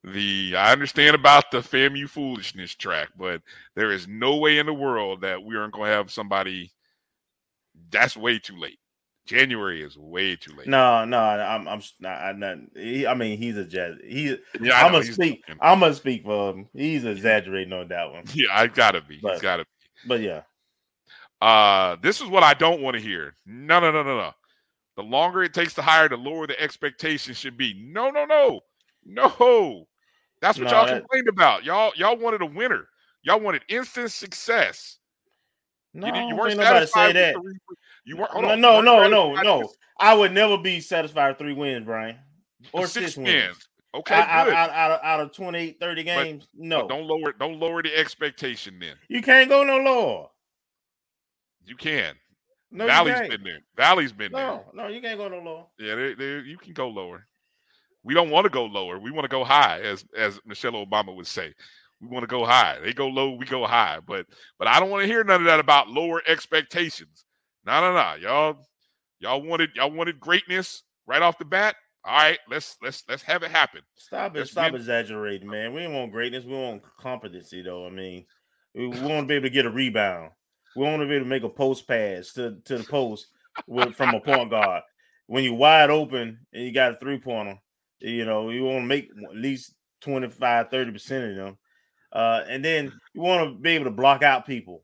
[0.05, 3.41] The I understand about the FAMU foolishness track, but
[3.75, 6.73] there is no way in the world that we aren't to have somebody.
[7.91, 8.79] That's way too late.
[9.27, 10.67] January is way too late.
[10.67, 12.21] No, no, I'm, I'm not.
[12.21, 13.97] I'm not he, I mean, he's a jazz.
[14.05, 15.45] He, yeah, I'm gonna speak.
[15.61, 16.69] I'm gonna speak for him.
[16.75, 18.25] He's exaggerating on that one.
[18.35, 19.21] Yeah, I gotta be.
[19.23, 20.09] But, he's gotta be.
[20.09, 20.43] But yeah.
[21.41, 23.37] Uh, this is what I don't want to hear.
[23.47, 24.33] No, no, no, no, no.
[24.97, 27.75] The longer it takes to hire, the lower the expectation should be.
[27.75, 28.61] No, no, no,
[29.05, 29.87] no.
[30.41, 31.01] That's what no, y'all that...
[31.01, 31.65] complained about.
[31.65, 32.87] Y'all, y'all wanted a winner.
[33.23, 34.99] Y'all wanted instant success.
[35.95, 37.09] No, you, you weren't satisfied.
[37.09, 37.35] Say that.
[37.35, 37.55] The,
[38.05, 38.35] you weren't.
[38.35, 39.71] No, no, no, no, no.
[39.99, 42.19] I would never be satisfied with three wins, Bryan,
[42.73, 43.29] or six, six wins.
[43.29, 43.69] wins.
[43.95, 46.47] Okay, out, out, out, out, of 28, 30 games.
[46.55, 48.79] But, no, but don't lower don't lower the expectation.
[48.81, 50.29] Then you can't go no lower.
[51.67, 52.15] You can.
[52.71, 53.61] No, Valley's been there.
[53.77, 54.47] Valley's been no, there.
[54.73, 55.67] No, no, you can't go no lower.
[55.79, 57.27] Yeah, they, they, you can go lower.
[58.03, 58.99] We don't want to go lower.
[58.99, 61.53] We want to go high, as as Michelle Obama would say.
[62.03, 62.79] We want to go high.
[62.83, 64.01] They go low, we go high.
[64.05, 64.27] But
[64.59, 67.25] but I don't want to hear none of that about lower expectations.
[67.65, 68.15] No, no, no.
[68.21, 68.67] Y'all,
[69.21, 71.77] y'all wanted y'all wanted greatness right off the bat.
[72.05, 73.83] All right, let's let's let's have it happen.
[73.97, 74.49] Stop it!
[74.49, 74.81] stop win.
[74.81, 75.73] exaggerating, man.
[75.73, 76.45] We don't want greatness.
[76.45, 77.87] We want competency, though.
[77.87, 78.27] I mean,
[78.75, 80.33] we, we want to be able to get a rebound.
[80.75, 83.29] We want to be able to make a post pass to, to the post
[83.67, 84.83] with, from a point guard.
[85.27, 87.59] When you're wide open and you got a three pointer,
[88.01, 91.59] you know, you want to make at least 25, 30% of them.
[92.13, 94.83] Uh, and then you want to be able to block out people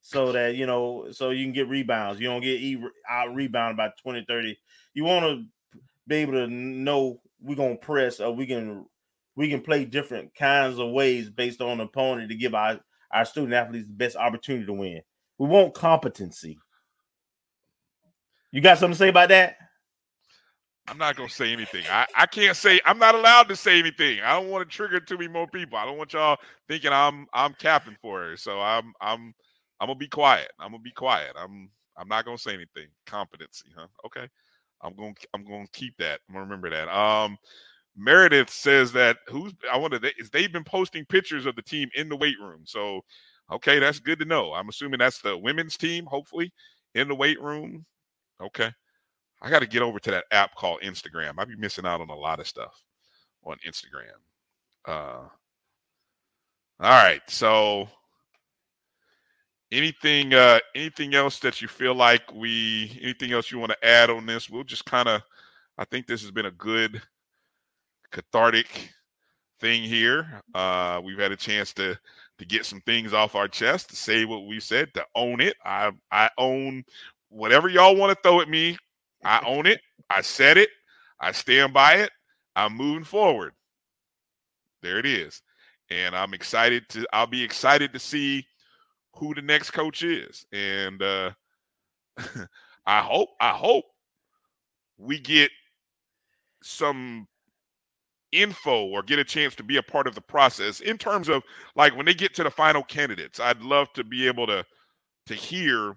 [0.00, 2.20] so that, you know, so you can get rebounds.
[2.20, 4.58] You don't get e- out rebounded by 20, 30.
[4.94, 5.44] You want to
[6.06, 8.86] be able to know we're to press or we can
[9.34, 12.78] we can play different kinds of ways based on the opponent to give our,
[13.12, 15.00] our student athletes the best opportunity to win.
[15.38, 16.58] We want competency.
[18.50, 19.56] You got something to say about that?
[20.88, 21.84] I'm not gonna say anything.
[21.90, 24.20] I, I can't say I'm not allowed to say anything.
[24.20, 25.78] I don't want to trigger too many more people.
[25.78, 26.38] I don't want y'all
[26.68, 28.36] thinking I'm I'm capping for her.
[28.36, 29.32] So I'm I'm
[29.80, 30.50] I'm gonna be quiet.
[30.58, 31.32] I'm gonna be quiet.
[31.38, 32.88] I'm I'm not gonna say anything.
[33.06, 33.86] Competency, huh?
[34.06, 34.28] Okay.
[34.82, 36.20] I'm gonna I'm to keep that.
[36.28, 36.88] I'm to remember that.
[36.88, 37.38] Um
[37.96, 42.08] Meredith says that who's I wonder they, they've been posting pictures of the team in
[42.08, 42.62] the weight room.
[42.64, 43.02] So
[43.52, 44.52] okay, that's good to know.
[44.52, 46.52] I'm assuming that's the women's team, hopefully,
[46.94, 47.86] in the weight room.
[48.40, 48.72] Okay.
[49.42, 51.34] I got to get over to that app called Instagram.
[51.36, 52.82] I'd be missing out on a lot of stuff
[53.44, 54.14] on Instagram.
[54.86, 55.28] Uh,
[56.80, 57.20] all right.
[57.28, 57.88] So
[59.72, 64.10] anything uh anything else that you feel like we anything else you want to add
[64.10, 64.50] on this?
[64.50, 65.22] We'll just kind of
[65.78, 67.00] I think this has been a good
[68.10, 68.90] cathartic
[69.60, 70.42] thing here.
[70.54, 71.98] Uh we've had a chance to
[72.38, 75.56] to get some things off our chest, to say what we said, to own it.
[75.64, 76.84] I I own
[77.28, 78.76] whatever y'all want to throw at me,
[79.24, 79.80] I own it.
[80.10, 80.70] I said it.
[81.20, 82.10] I stand by it.
[82.56, 83.52] I'm moving forward.
[84.82, 85.42] There it is.
[85.90, 88.44] And I'm excited to I'll be excited to see
[89.16, 90.44] who the next coach is.
[90.52, 91.30] And uh
[92.86, 93.84] I hope I hope
[94.98, 95.50] we get
[96.62, 97.26] some
[98.32, 101.42] info or get a chance to be a part of the process in terms of
[101.76, 104.64] like when they get to the final candidates i'd love to be able to
[105.26, 105.94] to hear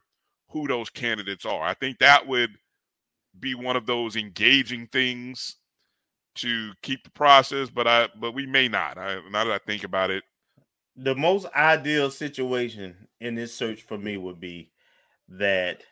[0.50, 2.50] who those candidates are i think that would
[3.40, 5.56] be one of those engaging things
[6.36, 9.84] to keep the process but i but we may not I, now that i think
[9.84, 10.24] about it
[10.96, 14.72] the most ideal situation in this search for me would be
[15.30, 15.84] that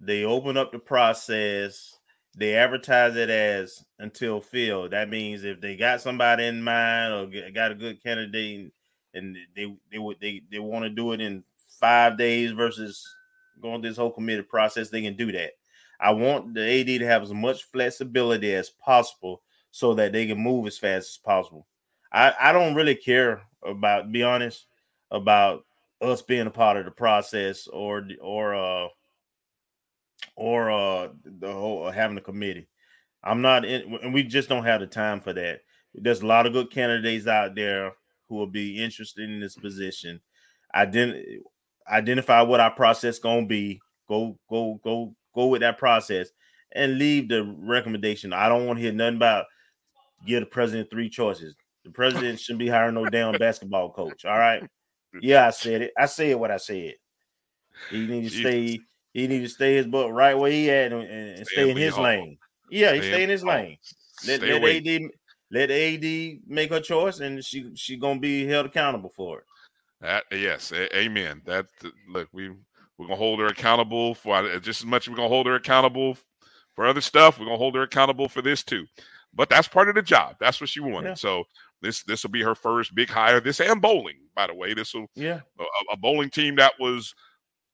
[0.00, 1.96] they open up the process
[2.36, 4.90] they advertise it as until filled.
[4.90, 8.72] That means if they got somebody in mind or got a good candidate
[9.14, 11.42] and they they would they, they want to do it in
[11.80, 13.02] five days versus
[13.62, 15.52] going this whole committed process, they can do that.
[16.00, 20.38] I want the AD to have as much flexibility as possible so that they can
[20.38, 21.66] move as fast as possible.
[22.12, 24.66] I, I don't really care about be honest
[25.10, 25.64] about
[26.00, 28.88] us being a part of the process or or uh
[30.34, 32.68] or uh the whole uh, having a committee.
[33.22, 35.60] I'm not in, and we just don't have the time for that.
[35.94, 37.92] There's a lot of good candidates out there
[38.28, 40.20] who will be interested in this position.
[40.74, 41.40] Ident-
[41.90, 43.80] identify what our process gonna be.
[44.08, 46.30] Go, go, go, go with that process,
[46.72, 48.32] and leave the recommendation.
[48.32, 49.44] I don't want to hear nothing about
[50.26, 51.54] give the president three choices.
[51.84, 54.24] The president shouldn't be hiring no damn basketball coach.
[54.24, 54.62] All right.
[55.20, 55.92] Yeah, I said it.
[55.96, 56.94] I said what I said.
[57.90, 58.80] He needs to stay
[59.12, 61.94] he need to stay his butt right where he at and, and stay in his
[61.94, 62.04] home.
[62.04, 62.38] lane.
[62.70, 63.50] Yeah, he stay, stay in his home.
[63.52, 63.78] lane.
[64.26, 65.10] Let, let AD
[65.50, 69.44] let AD make her choice, and she she gonna be held accountable for it.
[70.00, 71.42] That yes, a- amen.
[71.46, 71.66] That
[72.08, 72.50] look, we
[72.98, 75.06] we're gonna hold her accountable for just as much.
[75.06, 76.16] as We're gonna hold her accountable
[76.74, 77.38] for other stuff.
[77.38, 78.86] We're gonna hold her accountable for this too.
[79.34, 80.36] But that's part of the job.
[80.40, 81.10] That's what she wanted.
[81.10, 81.14] Yeah.
[81.14, 81.44] So
[81.82, 83.40] this this will be her first big hire.
[83.40, 84.74] This and bowling, by the way.
[84.74, 87.14] This will yeah a, a bowling team that was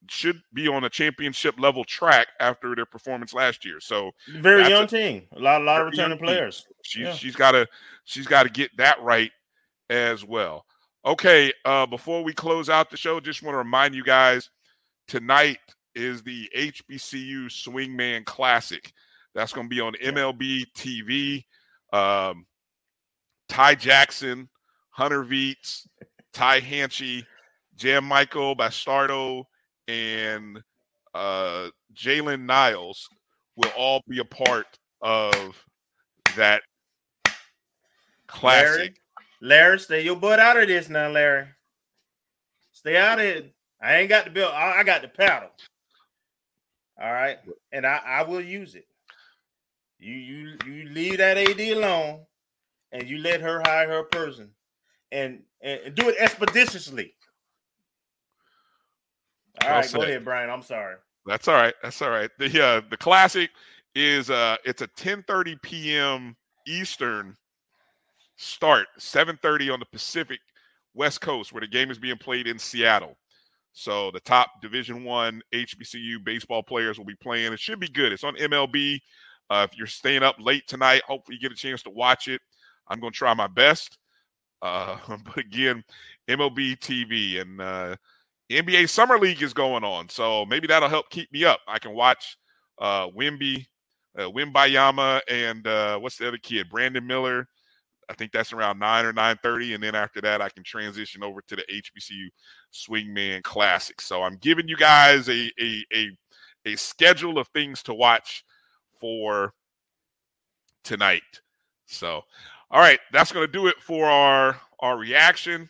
[0.09, 3.79] should be on a championship level track after their performance last year.
[3.81, 6.67] So very young a, team, a lot, a lot of returning players.
[6.83, 7.13] She, yeah.
[7.15, 7.69] She's got to
[8.05, 9.31] she's got to get that right
[9.91, 10.67] as well.
[11.05, 14.51] Okay, uh, before we close out the show, just want to remind you guys
[15.09, 15.59] tonight
[15.95, 18.93] is the HBCU Swingman Classic.
[19.35, 21.45] That's going to be on MLB TV.
[21.93, 22.47] Um,
[23.49, 24.49] Ty Jackson,
[24.91, 25.87] Hunter Veets,
[26.33, 27.25] Ty Hanchey,
[27.77, 29.45] Jan Michael Bastardo,
[29.89, 30.63] and
[31.15, 33.09] uh, Jalen Niles
[33.57, 34.67] will all be a part
[35.03, 35.63] of
[36.37, 36.63] that
[38.27, 38.97] classic.
[39.41, 41.49] Larry, Larry, stay your butt out of this now, Larry.
[42.73, 43.52] Stay out of it.
[43.83, 44.49] I ain't got the bill.
[44.49, 45.51] I got the paddle.
[47.01, 47.39] All right,
[47.73, 48.87] and I, I will use it.
[49.99, 52.21] You you you leave that AD alone,
[52.93, 54.51] and you let her hire her person,
[55.11, 57.15] and and do it expeditiously.
[59.63, 60.01] All well right, said.
[60.01, 60.51] go ahead, Bryan.
[60.51, 60.97] I'm sorry.
[61.27, 61.75] That's all right.
[61.83, 62.31] That's all right.
[62.39, 63.51] The uh, the classic
[63.95, 66.37] is uh it's a 10:30 p.m.
[66.67, 67.37] Eastern
[68.37, 70.41] start, 7:30 on the Pacific
[70.95, 73.17] West Coast, where the game is being played in Seattle.
[73.73, 77.53] So the top Division One HBCU baseball players will be playing.
[77.53, 78.13] It should be good.
[78.13, 79.01] It's on MLB.
[79.51, 82.41] Uh, if you're staying up late tonight, hopefully you get a chance to watch it.
[82.89, 83.99] I'm going to try my best.
[84.61, 85.83] Uh, but again,
[86.29, 87.97] MLB TV and uh,
[88.51, 91.61] NBA Summer League is going on, so maybe that'll help keep me up.
[91.67, 92.37] I can watch
[92.79, 93.67] uh, Wemby,
[94.19, 96.69] uh, Wembanyama, and uh, what's the other kid?
[96.69, 97.49] Brandon Miller.
[98.09, 101.23] I think that's around nine or nine thirty, and then after that, I can transition
[101.23, 102.29] over to the HBCU
[102.73, 104.01] Swingman Classic.
[104.01, 106.11] So I'm giving you guys a a a,
[106.67, 108.45] a schedule of things to watch
[109.01, 109.55] for
[110.85, 111.23] tonight.
[111.87, 112.23] So,
[112.71, 115.69] all right, that's going to do it for our our reaction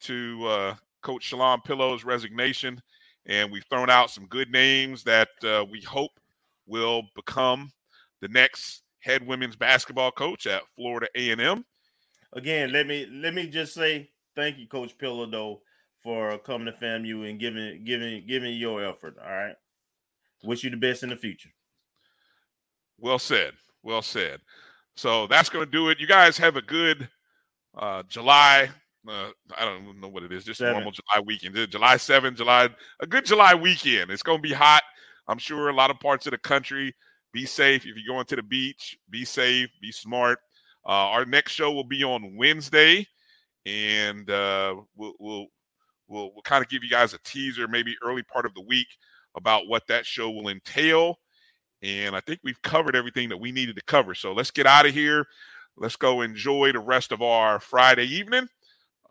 [0.00, 2.80] to uh, Coach Shalon Pillow's resignation,
[3.26, 6.12] and we've thrown out some good names that uh, we hope
[6.66, 7.70] will become
[8.20, 11.64] the next head women's basketball coach at Florida A&M.
[12.32, 15.62] Again, let me let me just say thank you, Coach Pillow, though,
[16.02, 19.16] for coming to FAMU and giving giving giving your effort.
[19.24, 19.54] All right,
[20.42, 21.50] wish you the best in the future.
[22.98, 23.54] Well said.
[23.82, 24.40] Well said.
[24.96, 26.00] So that's going to do it.
[26.00, 27.08] You guys have a good
[27.76, 28.70] uh, July
[29.08, 30.74] uh, I don't know what it is, just seven.
[30.74, 31.54] normal July weekend.
[31.70, 32.68] July 7th, July,
[33.00, 34.10] a good July weekend.
[34.10, 34.82] It's going to be hot.
[35.28, 36.94] I'm sure a lot of parts of the country.
[37.36, 38.96] Be safe if you're going to the beach.
[39.10, 39.68] Be safe.
[39.82, 40.38] Be smart.
[40.86, 43.06] Uh, our next show will be on Wednesday,
[43.66, 45.46] and uh, we'll, we'll
[46.08, 48.86] we'll we'll kind of give you guys a teaser, maybe early part of the week
[49.34, 51.18] about what that show will entail.
[51.82, 54.14] And I think we've covered everything that we needed to cover.
[54.14, 55.26] So let's get out of here.
[55.76, 58.48] Let's go enjoy the rest of our Friday evening.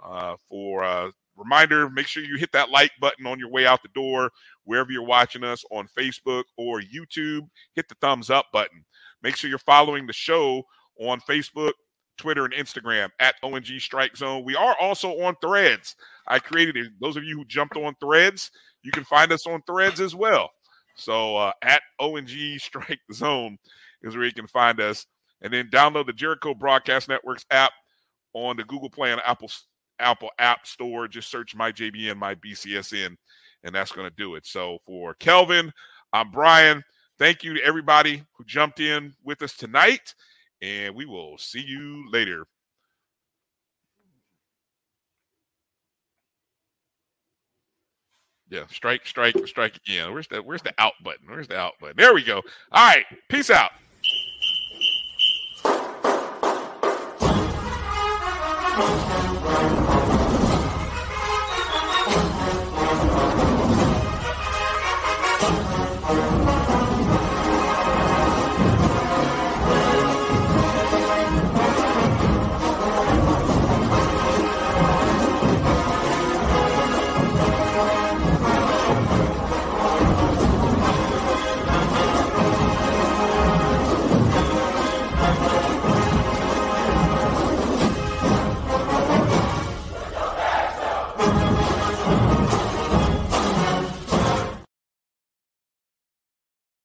[0.04, 3.82] Uh, for a reminder, make sure you hit that like button on your way out
[3.84, 4.32] the door,
[4.64, 7.48] wherever you're watching us on Facebook or YouTube.
[7.76, 8.86] Hit the thumbs up button.
[9.22, 10.64] Make sure you're following the show
[11.00, 11.74] on Facebook,
[12.18, 14.44] Twitter, and Instagram at O&G Strike Zone.
[14.46, 15.96] We are also on Threads.
[16.28, 16.92] I created it.
[17.02, 18.52] Those of you who jumped on Threads,
[18.84, 20.52] you can find us on Threads as well.
[20.96, 23.58] So uh, at O&G Strike Zone
[24.04, 25.06] is where you can find us.
[25.42, 27.72] And then download the Jericho Broadcast Networks app
[28.34, 29.50] on the Google Play and Apple
[30.00, 31.08] Apple App Store.
[31.08, 33.16] Just search my JBN, my BCSN,
[33.64, 34.46] and that's going to do it.
[34.46, 35.72] So for Kelvin,
[36.14, 36.84] I'm Bryan.
[37.18, 40.14] Thank you to everybody who jumped in with us tonight,
[40.62, 42.46] and we will see you later.
[48.50, 50.14] Yeah, strike, strike, strike again.
[50.14, 51.28] Where's the where's the out button?
[51.28, 51.96] Where's the out button?
[51.98, 52.42] There we go.
[52.72, 53.72] All right, peace out.